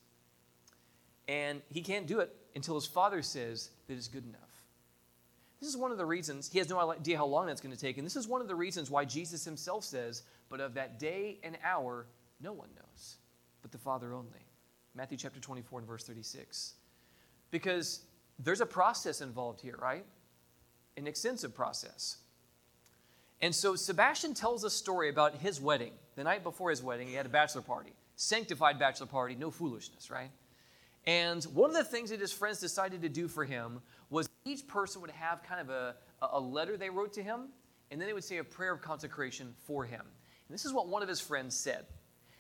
[1.28, 4.42] And he can't do it until his father says that it's good enough.
[5.60, 7.80] This is one of the reasons, he has no idea how long that's going to
[7.80, 11.00] take, and this is one of the reasons why Jesus himself says, But of that
[11.00, 12.06] day and hour,
[12.42, 13.16] no one knows,
[13.62, 14.46] but the Father only.
[14.94, 16.74] Matthew chapter 24 and verse 36.
[17.52, 18.02] Because
[18.40, 20.06] there's a process involved here, right?
[20.98, 22.18] An extensive process.
[23.42, 25.92] And so Sebastian tells a story about his wedding.
[26.16, 30.10] The night before his wedding, he had a bachelor party, sanctified bachelor party, no foolishness,
[30.10, 30.32] right?
[31.08, 34.68] And one of the things that his friends decided to do for him was each
[34.68, 37.50] person would have kind of a, a letter they wrote to him,
[37.92, 40.02] and then they would say a prayer of consecration for him.
[40.02, 41.86] And this is what one of his friends said.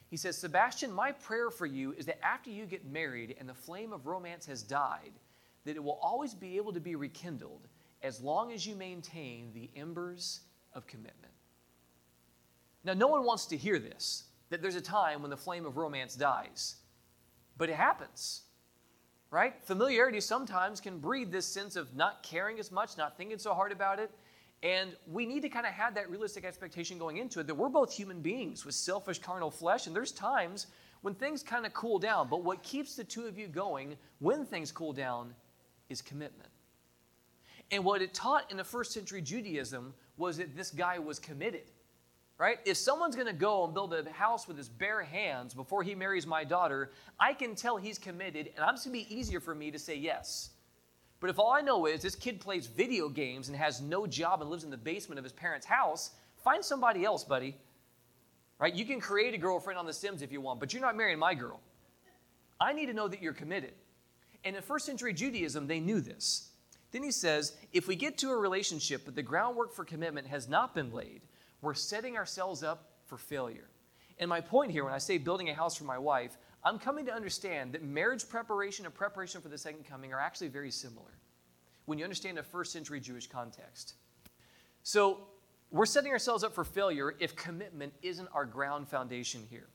[0.09, 3.53] He says, Sebastian, my prayer for you is that after you get married and the
[3.53, 5.11] flame of romance has died,
[5.66, 7.68] that it will always be able to be rekindled
[8.01, 10.41] as long as you maintain the embers
[10.74, 11.34] of commitment.
[12.84, 15.78] Now, no one wants to hear this, that there's a time when the flame of
[15.78, 16.76] romance dies,
[17.57, 18.43] but it happens,
[19.36, 19.53] right?
[19.65, 23.73] Familiarity sometimes can breed this sense of not caring as much, not thinking so hard
[23.73, 24.09] about it.
[24.63, 27.67] And we need to kind of have that realistic expectation going into it that we're
[27.67, 30.67] both human beings with selfish carnal flesh, and there's times
[31.01, 32.29] when things kind of cool down.
[32.29, 35.36] But what keeps the two of you going when things cool down
[35.89, 36.49] is commitment.
[37.71, 41.71] And what it taught in the first century Judaism was that this guy was committed.
[42.38, 42.59] Right?
[42.65, 45.95] If someone's going to go and build a house with his bare hands before he
[45.95, 49.55] marries my daughter, I can tell he's committed, and it's going to be easier for
[49.55, 50.49] me to say yes.
[51.21, 54.41] But if all I know is this kid plays video games and has no job
[54.41, 56.11] and lives in the basement of his parents' house,
[56.43, 57.55] find somebody else, buddy.
[58.59, 58.73] Right?
[58.73, 61.19] You can create a girlfriend on The Sims if you want, but you're not marrying
[61.19, 61.61] my girl.
[62.59, 63.73] I need to know that you're committed.
[64.43, 66.49] And in first century Judaism, they knew this.
[66.91, 70.47] Then he says, if we get to a relationship but the groundwork for commitment has
[70.47, 71.21] not been laid,
[71.62, 73.70] we're setting ourselves up for failure.
[74.20, 77.06] And my point here, when I say building a house for my wife, I'm coming
[77.06, 81.20] to understand that marriage preparation and preparation for the second coming are actually very similar
[81.86, 83.93] when you understand a first century Jewish context.
[84.84, 85.28] So
[85.72, 89.68] we're setting ourselves up for failure if commitment isn't our ground foundation here.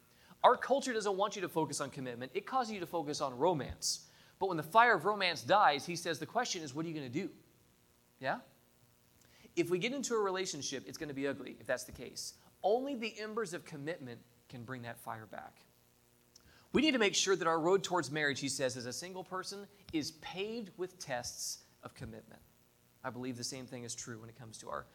[0.42, 3.36] Our culture doesn't want you to focus on commitment, it causes you to focus on
[3.36, 4.06] romance.
[4.38, 6.94] But when the fire of romance dies, he says the question is, what are you
[6.94, 7.28] going to do?
[8.20, 8.38] Yeah?
[9.60, 12.32] If we get into a relationship, it's going to be ugly if that's the case.
[12.62, 15.58] Only the embers of commitment can bring that fire back.
[16.72, 19.22] We need to make sure that our road towards marriage, he says, as a single
[19.22, 22.40] person, is paved with tests of commitment.
[23.04, 24.86] I believe the same thing is true when it comes to our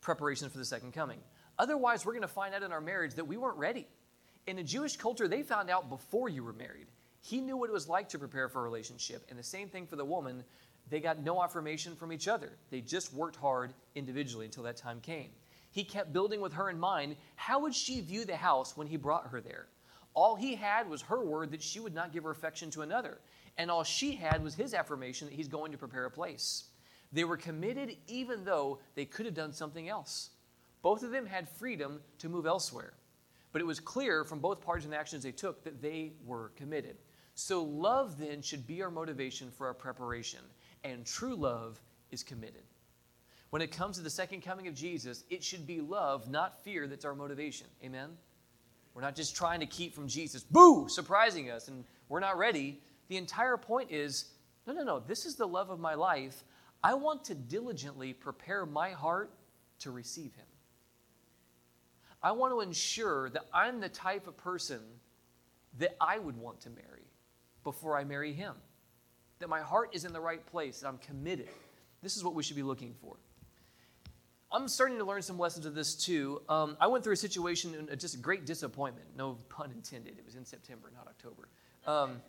[0.00, 1.18] preparation for the second coming.
[1.58, 3.88] Otherwise, we're going to find out in our marriage that we weren't ready.
[4.46, 6.86] In the Jewish culture, they found out before you were married.
[7.22, 9.24] He knew what it was like to prepare for a relationship.
[9.30, 10.44] And the same thing for the woman.
[10.90, 12.52] They got no affirmation from each other.
[12.70, 15.30] They just worked hard individually until that time came.
[15.70, 17.16] He kept building with her in mind.
[17.34, 19.68] How would she view the house when he brought her there?
[20.14, 23.18] All he had was her word that she would not give her affection to another.
[23.56, 26.64] And all she had was his affirmation that he's going to prepare a place.
[27.12, 30.30] They were committed even though they could have done something else.
[30.82, 32.94] Both of them had freedom to move elsewhere.
[33.52, 36.50] But it was clear from both parties and the actions they took that they were
[36.56, 36.96] committed.
[37.34, 40.40] So, love then should be our motivation for our preparation,
[40.84, 41.80] and true love
[42.10, 42.62] is committed.
[43.50, 46.86] When it comes to the second coming of Jesus, it should be love, not fear,
[46.86, 47.66] that's our motivation.
[47.84, 48.10] Amen?
[48.94, 52.80] We're not just trying to keep from Jesus, boo, surprising us, and we're not ready.
[53.08, 54.26] The entire point is
[54.66, 56.44] no, no, no, this is the love of my life.
[56.84, 59.32] I want to diligently prepare my heart
[59.80, 60.46] to receive Him.
[62.22, 64.80] I want to ensure that I'm the type of person
[65.78, 67.06] that I would want to marry
[67.64, 68.54] before I marry him.
[69.42, 71.48] That my heart is in the right place, that I'm committed.
[72.00, 73.16] This is what we should be looking for.
[74.52, 76.42] I'm starting to learn some lessons of this too.
[76.48, 79.08] Um, I went through a situation, just a great disappointment.
[79.16, 80.16] No pun intended.
[80.16, 81.48] It was in September, not October.
[81.88, 82.22] Um,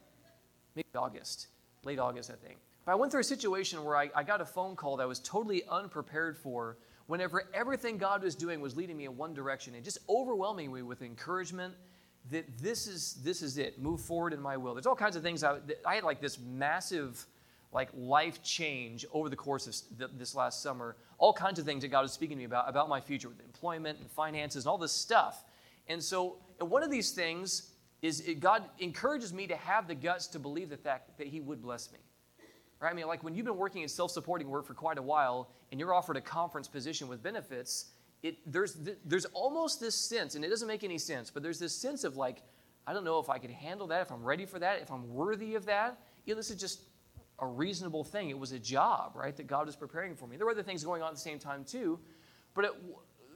[0.75, 1.49] maybe August,
[1.83, 2.57] late August, I think.
[2.83, 5.05] But I went through a situation where I, I got a phone call that I
[5.05, 9.75] was totally unprepared for whenever everything God was doing was leading me in one direction
[9.75, 11.75] and just overwhelming me with encouragement
[12.31, 13.81] that this is this is it.
[13.81, 14.73] Move forward in my will.
[14.73, 15.43] There's all kinds of things.
[15.43, 17.25] I, I had like this massive
[17.71, 20.95] like life change over the course of this last summer.
[21.17, 23.39] All kinds of things that God was speaking to me about about my future with
[23.41, 25.43] employment and finances and all this stuff.
[25.87, 27.71] And so and one of these things
[28.01, 31.41] is it, God encourages me to have the guts to believe that, that that He
[31.41, 31.99] would bless me.
[32.79, 32.91] Right?
[32.91, 35.79] I mean, like when you've been working in self-supporting work for quite a while and
[35.79, 37.91] you're offered a conference position with benefits
[38.23, 41.75] it, there's, there's almost this sense, and it doesn't make any sense, but there's this
[41.75, 42.41] sense of like,
[42.87, 45.13] I don't know if I could handle that, if I'm ready for that, if I'm
[45.13, 45.99] worthy of that.
[46.25, 46.81] You know, this is just
[47.39, 48.29] a reasonable thing.
[48.29, 50.37] It was a job, right, that God was preparing for me.
[50.37, 51.99] There were other things going on at the same time, too.
[52.53, 52.71] But it,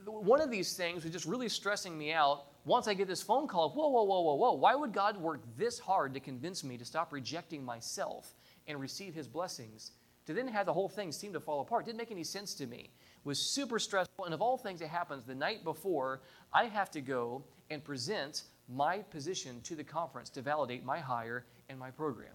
[0.06, 3.46] one of these things was just really stressing me out once I get this phone
[3.46, 6.64] call of, whoa, whoa, whoa, whoa, whoa, why would God work this hard to convince
[6.64, 8.34] me to stop rejecting myself
[8.66, 9.92] and receive his blessings?
[10.26, 12.66] To then have the whole thing seem to fall apart didn't make any sense to
[12.66, 12.90] me.
[13.28, 14.24] Was super stressful.
[14.24, 18.44] And of all things, it happens the night before I have to go and present
[18.70, 22.32] my position to the conference to validate my hire and my program.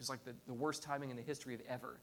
[0.00, 2.00] It's like the, the worst timing in the history of ever.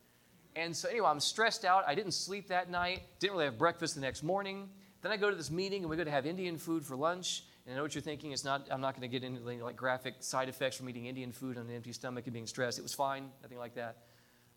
[0.55, 1.83] And so, anyway, I'm stressed out.
[1.85, 4.69] I didn't sleep that night, didn't really have breakfast the next morning.
[5.01, 7.43] Then I go to this meeting and we go to have Indian food for lunch.
[7.65, 8.31] And I know what you're thinking.
[8.31, 11.33] It's not, I'm not going to get into like graphic side effects from eating Indian
[11.33, 12.79] food on an empty stomach and being stressed.
[12.79, 13.97] It was fine, nothing like that.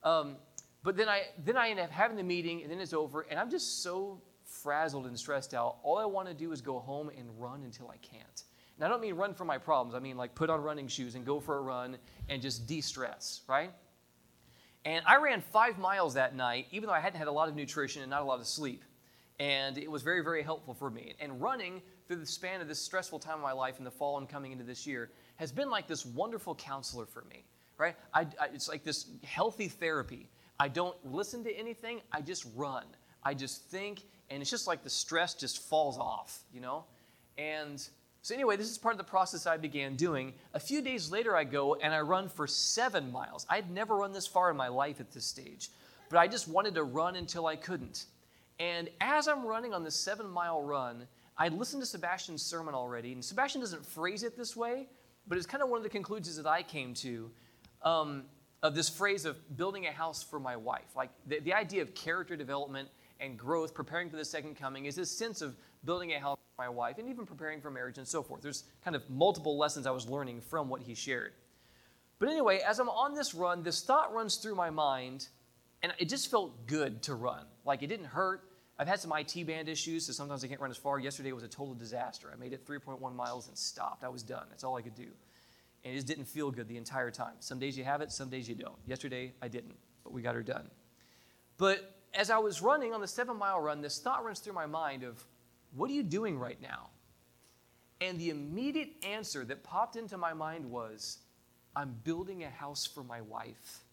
[0.04, 0.36] Um,
[0.86, 3.22] but then I, then I end up having the meeting and then it's over.
[3.22, 5.78] And I'm just so frazzled and stressed out.
[5.82, 8.44] All I want to do is go home and run until I can't.
[8.76, 9.96] And I don't mean run from my problems.
[9.96, 12.80] I mean like put on running shoes and go for a run and just de
[12.80, 13.72] stress, right?
[14.84, 17.56] And I ran five miles that night, even though I hadn't had a lot of
[17.56, 18.84] nutrition and not a lot of sleep.
[19.40, 21.14] And it was very, very helpful for me.
[21.18, 24.18] And running through the span of this stressful time of my life in the fall
[24.18, 27.44] and coming into this year has been like this wonderful counselor for me,
[27.76, 27.96] right?
[28.14, 30.28] I, I, it's like this healthy therapy.
[30.58, 32.84] I don't listen to anything, I just run.
[33.22, 36.84] I just think, and it's just like the stress just falls off, you know?
[37.38, 37.86] And
[38.22, 40.32] so, anyway, this is part of the process I began doing.
[40.54, 43.46] A few days later, I go and I run for seven miles.
[43.48, 45.70] I'd never run this far in my life at this stage,
[46.08, 48.06] but I just wanted to run until I couldn't.
[48.58, 51.06] And as I'm running on this seven mile run,
[51.38, 54.88] I'd listened to Sebastian's sermon already, and Sebastian doesn't phrase it this way,
[55.28, 57.30] but it's kind of one of the conclusions that I came to
[57.82, 58.24] um,
[58.62, 60.96] of this phrase of building a house for my wife.
[60.96, 62.88] Like the, the idea of character development
[63.20, 66.62] and growth, preparing for the second coming, is this sense of building a house for
[66.62, 68.42] my wife, and even preparing for marriage and so forth.
[68.42, 71.32] There's kind of multiple lessons I was learning from what he shared.
[72.18, 75.28] But anyway, as I'm on this run, this thought runs through my mind,
[75.82, 77.44] and it just felt good to run.
[77.64, 78.42] Like it didn't hurt.
[78.78, 80.98] I've had some IT band issues, so sometimes I can't run as far.
[80.98, 82.30] Yesterday was a total disaster.
[82.32, 84.04] I made it 3.1 miles and stopped.
[84.04, 84.46] I was done.
[84.50, 85.08] That's all I could do.
[85.86, 87.34] And it just didn't feel good the entire time.
[87.38, 88.74] Some days you have it, some days you don't.
[88.88, 90.68] Yesterday I didn't, but we got her done.
[91.58, 94.66] But as I was running on the seven mile run, this thought runs through my
[94.66, 95.24] mind of,
[95.76, 96.90] what are you doing right now?
[98.00, 101.18] And the immediate answer that popped into my mind was,
[101.76, 103.84] I'm building a house for my wife.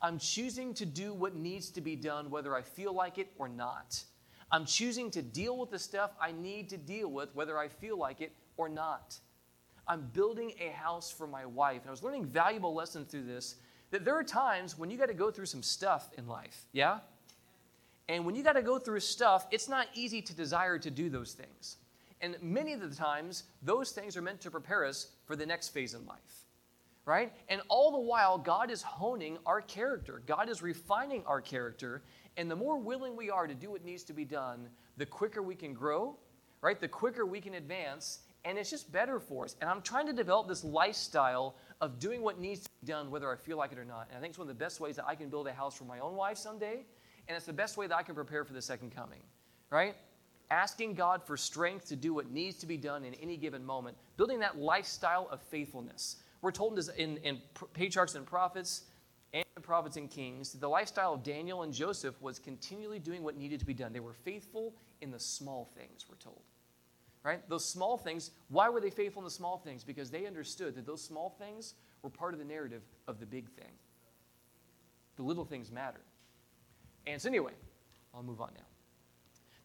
[0.00, 3.50] I'm choosing to do what needs to be done, whether I feel like it or
[3.50, 4.02] not.
[4.50, 7.98] I'm choosing to deal with the stuff I need to deal with, whether I feel
[7.98, 9.18] like it or not.
[9.88, 11.80] I'm building a house for my wife.
[11.82, 13.56] And I was learning valuable lessons through this
[13.90, 16.66] that there are times when you got to go through some stuff in life.
[16.72, 16.98] Yeah?
[18.08, 21.08] And when you got to go through stuff, it's not easy to desire to do
[21.08, 21.76] those things.
[22.20, 25.68] And many of the times, those things are meant to prepare us for the next
[25.68, 26.44] phase in life.
[27.04, 27.32] Right?
[27.48, 30.22] And all the while, God is honing our character.
[30.26, 32.02] God is refining our character.
[32.36, 34.68] And the more willing we are to do what needs to be done,
[34.98, 36.16] the quicker we can grow,
[36.60, 36.78] right?
[36.78, 38.20] The quicker we can advance.
[38.48, 39.54] And it's just better for us.
[39.60, 43.30] And I'm trying to develop this lifestyle of doing what needs to be done, whether
[43.30, 44.08] I feel like it or not.
[44.08, 45.76] And I think it's one of the best ways that I can build a house
[45.76, 46.84] for my own wife someday
[47.28, 49.20] and it's the best way that I can prepare for the second coming,
[49.70, 49.94] right?
[50.50, 53.96] Asking God for strength to do what needs to be done in any given moment,
[54.16, 56.16] building that lifestyle of faithfulness.
[56.40, 57.38] We're told in, in
[57.74, 58.84] Patriarchs and Prophets
[59.34, 63.60] and Prophets and Kings the lifestyle of Daniel and Joseph was continually doing what needed
[63.60, 63.92] to be done.
[63.92, 66.40] They were faithful in the small things, we're told.
[67.24, 67.46] Right?
[67.48, 69.84] Those small things, why were they faithful in the small things?
[69.84, 73.50] Because they understood that those small things were part of the narrative of the big
[73.50, 73.72] thing.
[75.16, 76.00] The little things matter.
[77.06, 77.52] And so, anyway,
[78.14, 78.64] I'll move on now.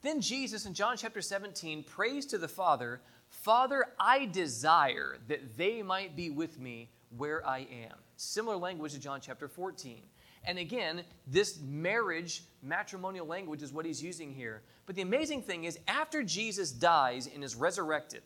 [0.02, 5.82] Then Jesus in John chapter 17 prays to the Father, Father, I desire that they
[5.82, 7.98] might be with me where I am.
[8.18, 10.02] Similar language to John chapter 14.
[10.46, 14.62] And again, this marriage, matrimonial language is what he's using here.
[14.86, 18.22] But the amazing thing is, after Jesus dies and is resurrected,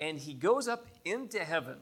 [0.00, 1.76] and he goes up into heaven,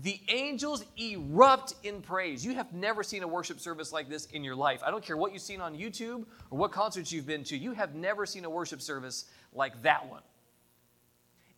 [0.00, 2.44] the angels erupt in praise.
[2.44, 4.82] You have never seen a worship service like this in your life.
[4.86, 7.72] I don't care what you've seen on YouTube or what concerts you've been to, you
[7.72, 10.22] have never seen a worship service like that one.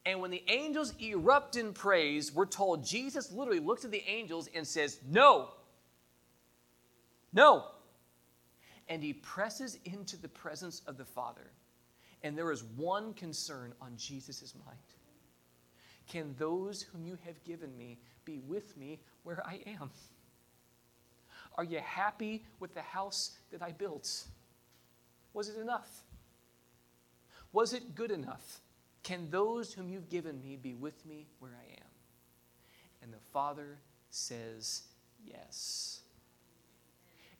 [0.07, 4.49] And when the angels erupt in praise, we're told Jesus literally looks at the angels
[4.55, 5.51] and says, No,
[7.35, 7.67] no.
[8.89, 11.51] And he presses into the presence of the Father.
[12.23, 14.79] And there is one concern on Jesus' mind
[16.09, 19.91] Can those whom you have given me be with me where I am?
[21.57, 24.25] Are you happy with the house that I built?
[25.35, 26.03] Was it enough?
[27.53, 28.61] Was it good enough?
[29.03, 31.89] Can those whom you've given me be with me where I am?
[33.03, 33.79] And the Father
[34.11, 34.83] says,
[35.25, 36.01] Yes.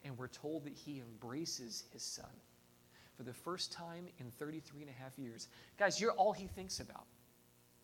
[0.05, 2.29] And we're told that he embraces his son
[3.17, 5.47] for the first time in 33 and a half years.
[5.77, 7.05] Guys, you're all he thinks about.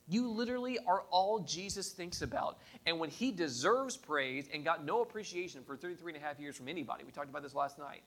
[0.07, 2.59] You literally are all Jesus thinks about.
[2.85, 6.55] And when he deserves praise and got no appreciation for 33 and a half years
[6.55, 8.03] from anybody, we talked about this last night.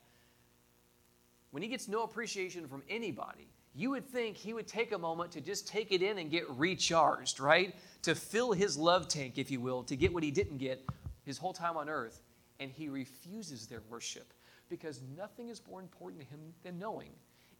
[1.50, 5.32] When he gets no appreciation from anybody, you would think he would take a moment
[5.32, 7.74] to just take it in and get recharged, right?
[8.02, 10.84] To fill his love tank, if you will, to get what he didn't get
[11.24, 12.20] his whole time on earth.
[12.60, 14.32] And he refuses their worship
[14.68, 17.10] because nothing is more important to him than knowing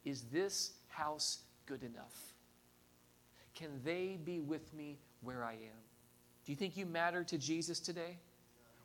[0.05, 2.35] is this house good enough?
[3.55, 5.81] Can they be with me where I am?
[6.45, 8.19] Do you think you matter to Jesus today?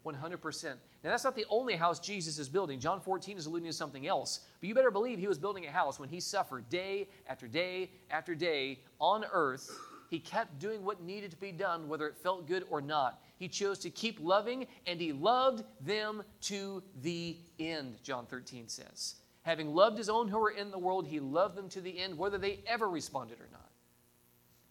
[0.05, 0.63] 100%.
[0.63, 2.79] Now, that's not the only house Jesus is building.
[2.79, 4.41] John 14 is alluding to something else.
[4.59, 7.91] But you better believe he was building a house when he suffered day after day
[8.09, 9.69] after day on earth.
[10.09, 13.21] He kept doing what needed to be done, whether it felt good or not.
[13.37, 19.15] He chose to keep loving, and he loved them to the end, John 13 says.
[19.43, 22.17] Having loved his own who were in the world, he loved them to the end,
[22.17, 23.69] whether they ever responded or not.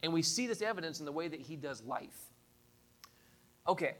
[0.03, 2.19] And we see this evidence in the way that he does life.
[3.67, 3.95] Okay.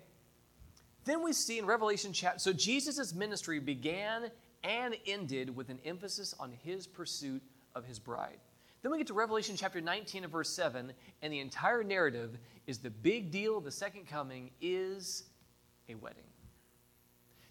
[1.05, 4.31] Then we see in Revelation chapter, so Jesus' ministry began
[4.65, 7.43] and ended with an emphasis on his pursuit
[7.75, 8.39] of his bride.
[8.83, 12.79] Then we get to Revelation chapter 19 and verse 7, and the entire narrative is
[12.79, 15.25] the big deal of the second coming is
[15.89, 16.23] a wedding.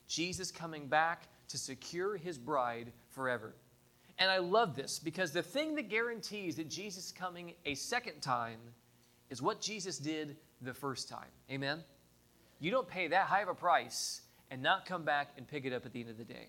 [0.07, 3.53] Jesus coming back to secure his bride forever.
[4.19, 8.21] And I love this because the thing that guarantees that Jesus is coming a second
[8.21, 8.59] time
[9.29, 11.29] is what Jesus did the first time.
[11.51, 11.83] Amen?
[12.59, 15.73] You don't pay that high of a price and not come back and pick it
[15.73, 16.47] up at the end of the day.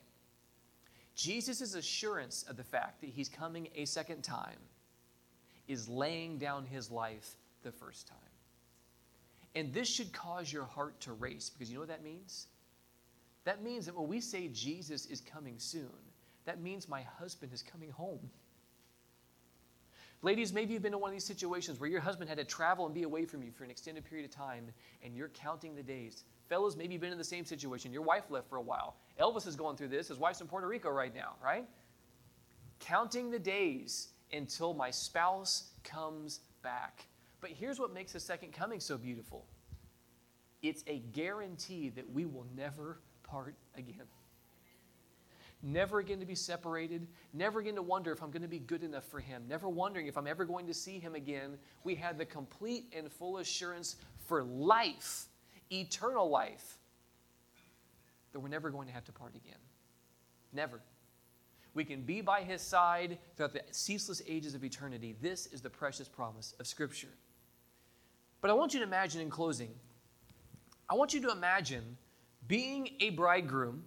[1.18, 4.60] Jesus' assurance of the fact that he's coming a second time
[5.66, 8.16] is laying down his life the first time.
[9.56, 12.46] And this should cause your heart to race because you know what that means?
[13.42, 15.90] That means that when we say Jesus is coming soon,
[16.44, 18.30] that means my husband is coming home.
[20.22, 22.86] Ladies, maybe you've been in one of these situations where your husband had to travel
[22.86, 24.68] and be away from you for an extended period of time
[25.02, 26.22] and you're counting the days.
[26.48, 27.92] Fellas, maybe you've been in the same situation.
[27.92, 28.96] Your wife left for a while.
[29.20, 30.08] Elvis is going through this.
[30.08, 31.66] His wife's in Puerto Rico right now, right?
[32.80, 37.06] Counting the days until my spouse comes back.
[37.40, 39.46] But here's what makes the second coming so beautiful
[40.60, 44.06] it's a guarantee that we will never part again.
[45.62, 48.84] Never again to be separated, never again to wonder if I'm going to be good
[48.84, 51.58] enough for Him, never wondering if I'm ever going to see Him again.
[51.84, 53.96] We had the complete and full assurance
[54.26, 55.26] for life,
[55.70, 56.78] eternal life,
[58.32, 59.58] that we're never going to have to part again.
[60.52, 60.80] Never.
[61.74, 65.14] We can be by His side throughout the ceaseless ages of eternity.
[65.20, 67.08] This is the precious promise of Scripture.
[68.40, 69.70] But I want you to imagine in closing,
[70.88, 71.96] I want you to imagine
[72.46, 73.84] being a bridegroom,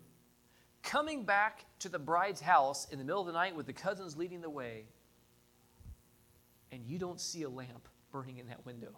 [0.84, 4.18] coming back to the bride's house in the middle of the night with the cousins
[4.18, 4.86] leading the way,
[6.72, 8.92] and you don't see a lamp burning in that window.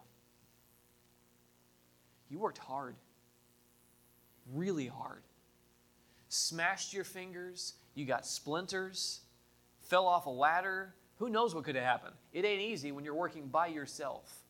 [2.28, 2.96] You worked hard,
[4.52, 5.22] really hard.
[6.28, 9.20] Smashed your fingers, you got splinters,
[9.80, 10.94] fell off a ladder.
[11.18, 12.14] Who knows what could have happened?
[12.32, 14.40] It ain't easy when you're working by yourself.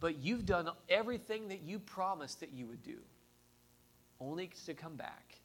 [0.00, 2.98] But you've done everything that you promised that you would do
[4.20, 5.38] only to come back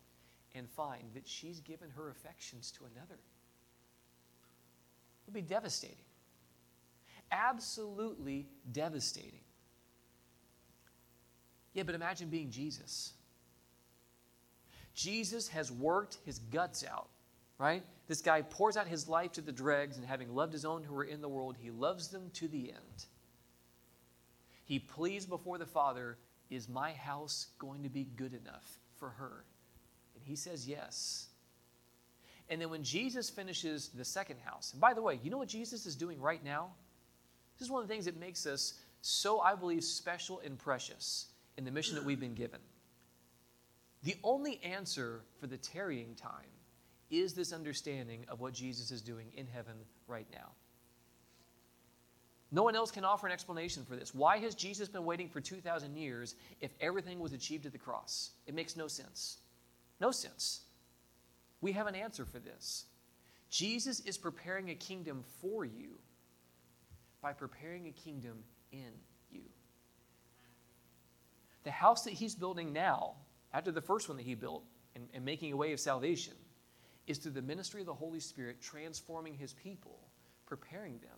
[0.53, 3.15] and find that she's given her affections to another.
[3.15, 5.97] It would be devastating.
[7.31, 9.44] Absolutely devastating.
[11.75, 13.13] Yeah, but imagine being Jesus.
[14.95, 17.09] Jesus has worked his guts out,
[17.59, 17.83] right?
[18.07, 20.95] This guy pours out his life to the dregs, and having loved his own who
[20.95, 23.05] are in the world, he loves them to the end.
[24.63, 26.17] He pleads before the Father
[26.49, 29.43] is my house going to be good enough for her?
[30.15, 31.27] And he says yes.
[32.49, 35.49] And then when Jesus finishes the second house, and by the way, you know what
[35.49, 36.69] Jesus is doing right now?
[37.57, 41.27] This is one of the things that makes us so, I believe, special and precious
[41.57, 42.59] in the mission that we've been given.
[44.03, 46.31] The only answer for the tarrying time
[47.09, 49.75] is this understanding of what Jesus is doing in heaven
[50.07, 50.51] right now.
[52.51, 54.13] No one else can offer an explanation for this.
[54.13, 58.31] Why has Jesus been waiting for 2,000 years if everything was achieved at the cross?
[58.45, 59.39] It makes no sense.
[59.99, 60.61] No sense.
[61.61, 62.85] We have an answer for this.
[63.49, 65.97] Jesus is preparing a kingdom for you
[67.21, 68.91] by preparing a kingdom in.
[71.65, 73.15] The house that he's building now,
[73.53, 74.63] after the first one that he built
[74.95, 76.33] and, and making a way of salvation,
[77.07, 79.99] is through the ministry of the Holy Spirit transforming his people,
[80.45, 81.17] preparing them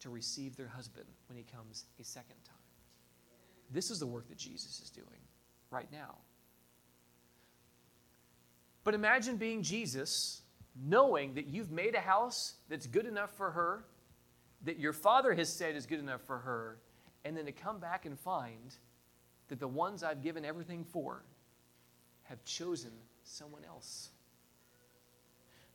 [0.00, 2.54] to receive their husband when he comes a second time.
[3.70, 5.20] This is the work that Jesus is doing
[5.70, 6.16] right now.
[8.84, 10.42] But imagine being Jesus,
[10.80, 13.84] knowing that you've made a house that's good enough for her,
[14.62, 16.78] that your father has said is good enough for her,
[17.24, 18.76] and then to come back and find
[19.48, 21.22] that the ones I've given everything for
[22.24, 22.90] have chosen
[23.22, 24.10] someone else.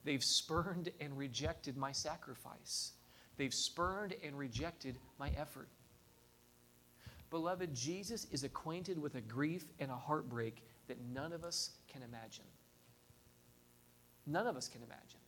[0.03, 2.93] They've spurned and rejected my sacrifice.
[3.37, 5.69] They've spurned and rejected my effort.
[7.29, 12.01] Beloved, Jesus is acquainted with a grief and a heartbreak that none of us can
[12.03, 12.45] imagine.
[14.27, 15.19] None of us can imagine.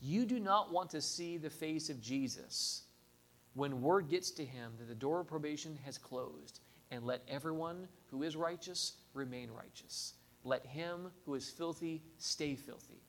[0.00, 2.84] You do not want to see the face of Jesus
[3.54, 6.60] when word gets to him that the door of probation has closed,
[6.90, 10.14] and let everyone who is righteous remain righteous.
[10.44, 13.02] Let him who is filthy stay filthy.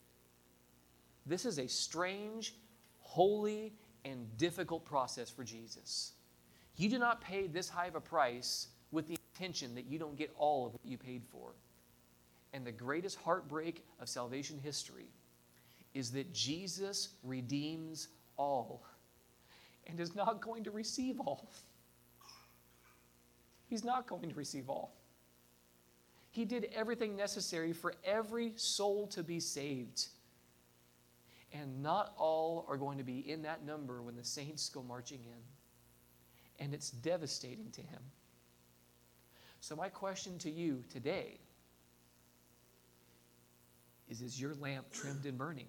[1.25, 2.55] This is a strange,
[2.99, 3.73] holy,
[4.05, 6.13] and difficult process for Jesus.
[6.75, 10.17] You do not pay this high of a price with the intention that you don't
[10.17, 11.51] get all of what you paid for.
[12.53, 15.07] And the greatest heartbreak of salvation history
[15.93, 18.07] is that Jesus redeems
[18.37, 18.83] all
[19.87, 21.49] and is not going to receive all.
[23.69, 24.95] He's not going to receive all.
[26.31, 30.07] He did everything necessary for every soul to be saved.
[31.53, 35.19] And not all are going to be in that number when the saints go marching
[35.23, 36.63] in.
[36.63, 38.01] And it's devastating to him.
[39.61, 41.39] So, my question to you today
[44.09, 45.67] is Is your lamp trimmed and burning?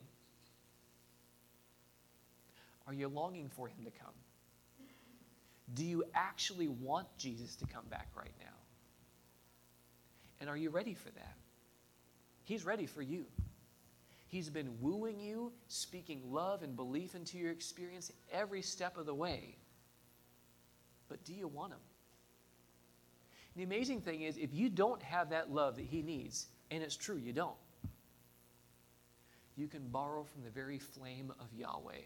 [2.87, 4.15] Are you longing for him to come?
[5.75, 8.47] Do you actually want Jesus to come back right now?
[10.41, 11.37] And are you ready for that?
[12.45, 13.27] He's ready for you.
[14.29, 19.15] He's been wooing you, speaking love and belief into your experience every step of the
[19.15, 19.57] way.
[21.09, 21.81] But do you want him?
[23.57, 26.97] The amazing thing is, if you don't have that love that he needs, and it's
[26.97, 27.57] true, you don't,
[29.57, 32.03] you can borrow from the very flame of Yahweh.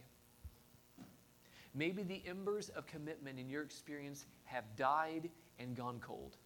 [1.74, 6.36] Maybe the embers of commitment in your experience have died and gone cold.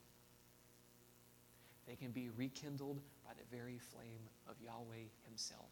[1.87, 5.71] They can be rekindled by the very flame of Yahweh Himself.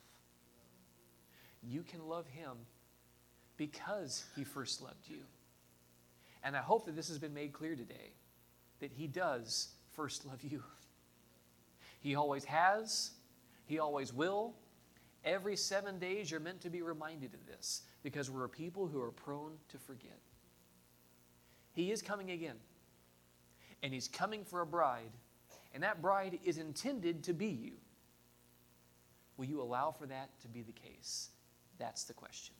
[1.62, 2.52] You can love Him
[3.56, 5.22] because He first loved you.
[6.44, 8.12] And I hope that this has been made clear today
[8.80, 10.62] that He does first love you.
[12.00, 13.10] He always has,
[13.64, 14.54] He always will,
[15.26, 19.02] Every seven days, you're meant to be reminded of this because we're a people who
[19.02, 20.20] are prone to forget.
[21.72, 22.56] He is coming again,
[23.82, 25.10] and He's coming for a bride,
[25.74, 27.72] and that bride is intended to be you.
[29.36, 31.30] Will you allow for that to be the case?
[31.76, 32.54] That's the question.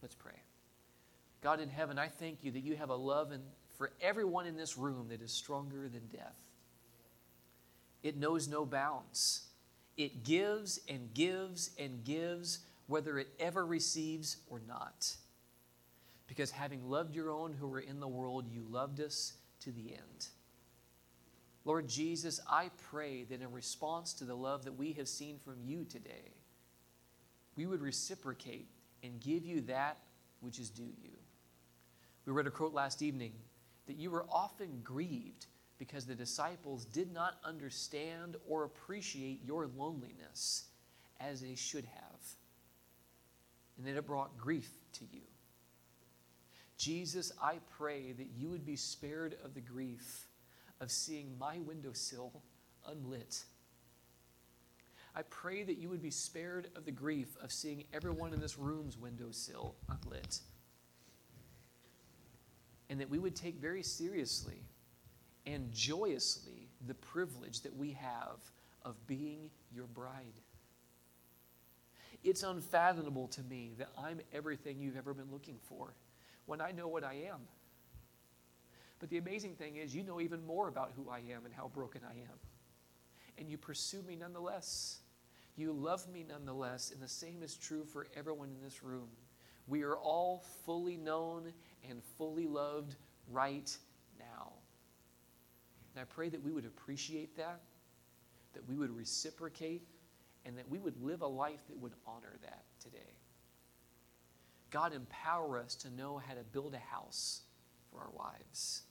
[0.00, 0.40] Let's pray.
[1.42, 3.42] God in heaven, I thank you that you have a love and
[3.76, 6.38] for everyone in this room that is stronger than death.
[8.02, 9.45] It knows no bounds.
[9.96, 15.16] It gives and gives and gives, whether it ever receives or not.
[16.26, 19.92] Because having loved your own who were in the world, you loved us to the
[19.92, 20.28] end.
[21.64, 25.56] Lord Jesus, I pray that in response to the love that we have seen from
[25.64, 26.32] you today,
[27.56, 28.68] we would reciprocate
[29.02, 29.98] and give you that
[30.40, 31.10] which is due you.
[32.24, 33.32] We read a quote last evening
[33.86, 35.46] that you were often grieved
[35.78, 40.64] because the disciples did not understand or appreciate your loneliness
[41.20, 42.20] as they should have.
[43.76, 45.22] And that it brought grief to you.
[46.78, 50.28] Jesus, I pray that you would be spared of the grief
[50.80, 52.42] of seeing my windowsill
[52.86, 53.44] unlit.
[55.14, 58.58] I pray that you would be spared of the grief of seeing everyone in this
[58.58, 60.40] room's windowsill unlit.
[62.90, 64.62] And that we would take very seriously
[65.46, 68.38] and joyously the privilege that we have
[68.84, 70.40] of being your bride.
[72.24, 75.94] It's unfathomable to me that I'm everything you've ever been looking for
[76.46, 77.40] when I know what I am.
[78.98, 81.68] But the amazing thing is, you know even more about who I am and how
[81.68, 82.38] broken I am.
[83.38, 85.00] And you pursue me nonetheless.
[85.56, 86.90] You love me nonetheless.
[86.90, 89.08] And the same is true for everyone in this room.
[89.66, 91.52] We are all fully known
[91.88, 92.96] and fully loved
[93.30, 93.76] right
[95.96, 97.62] and I pray that we would appreciate that,
[98.52, 99.88] that we would reciprocate,
[100.44, 103.14] and that we would live a life that would honor that today.
[104.70, 107.44] God, empower us to know how to build a house
[107.90, 108.82] for our wives,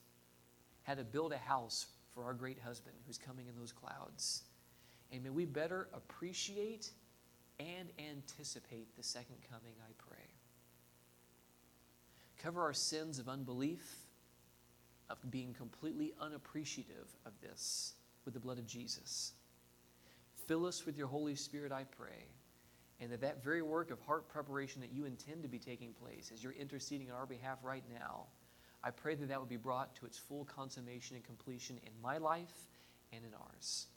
[0.81, 4.41] how to build a house for our great husband who's coming in those clouds.
[5.11, 6.89] And may we better appreciate
[7.59, 10.25] and anticipate the second coming, I pray.
[12.39, 14.04] Cover our sins of unbelief
[15.09, 17.93] of being completely unappreciative of this
[18.23, 19.33] with the blood of Jesus.
[20.47, 22.27] Fill us with your Holy Spirit, I pray.
[22.99, 26.31] And that that very work of heart preparation that you intend to be taking place
[26.33, 28.27] as you're interceding on our behalf right now,
[28.83, 32.17] I pray that that would be brought to its full consummation and completion in my
[32.17, 32.67] life
[33.11, 33.87] and in ours.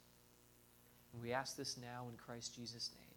[1.13, 3.08] And we ask this now in Christ Jesus' name.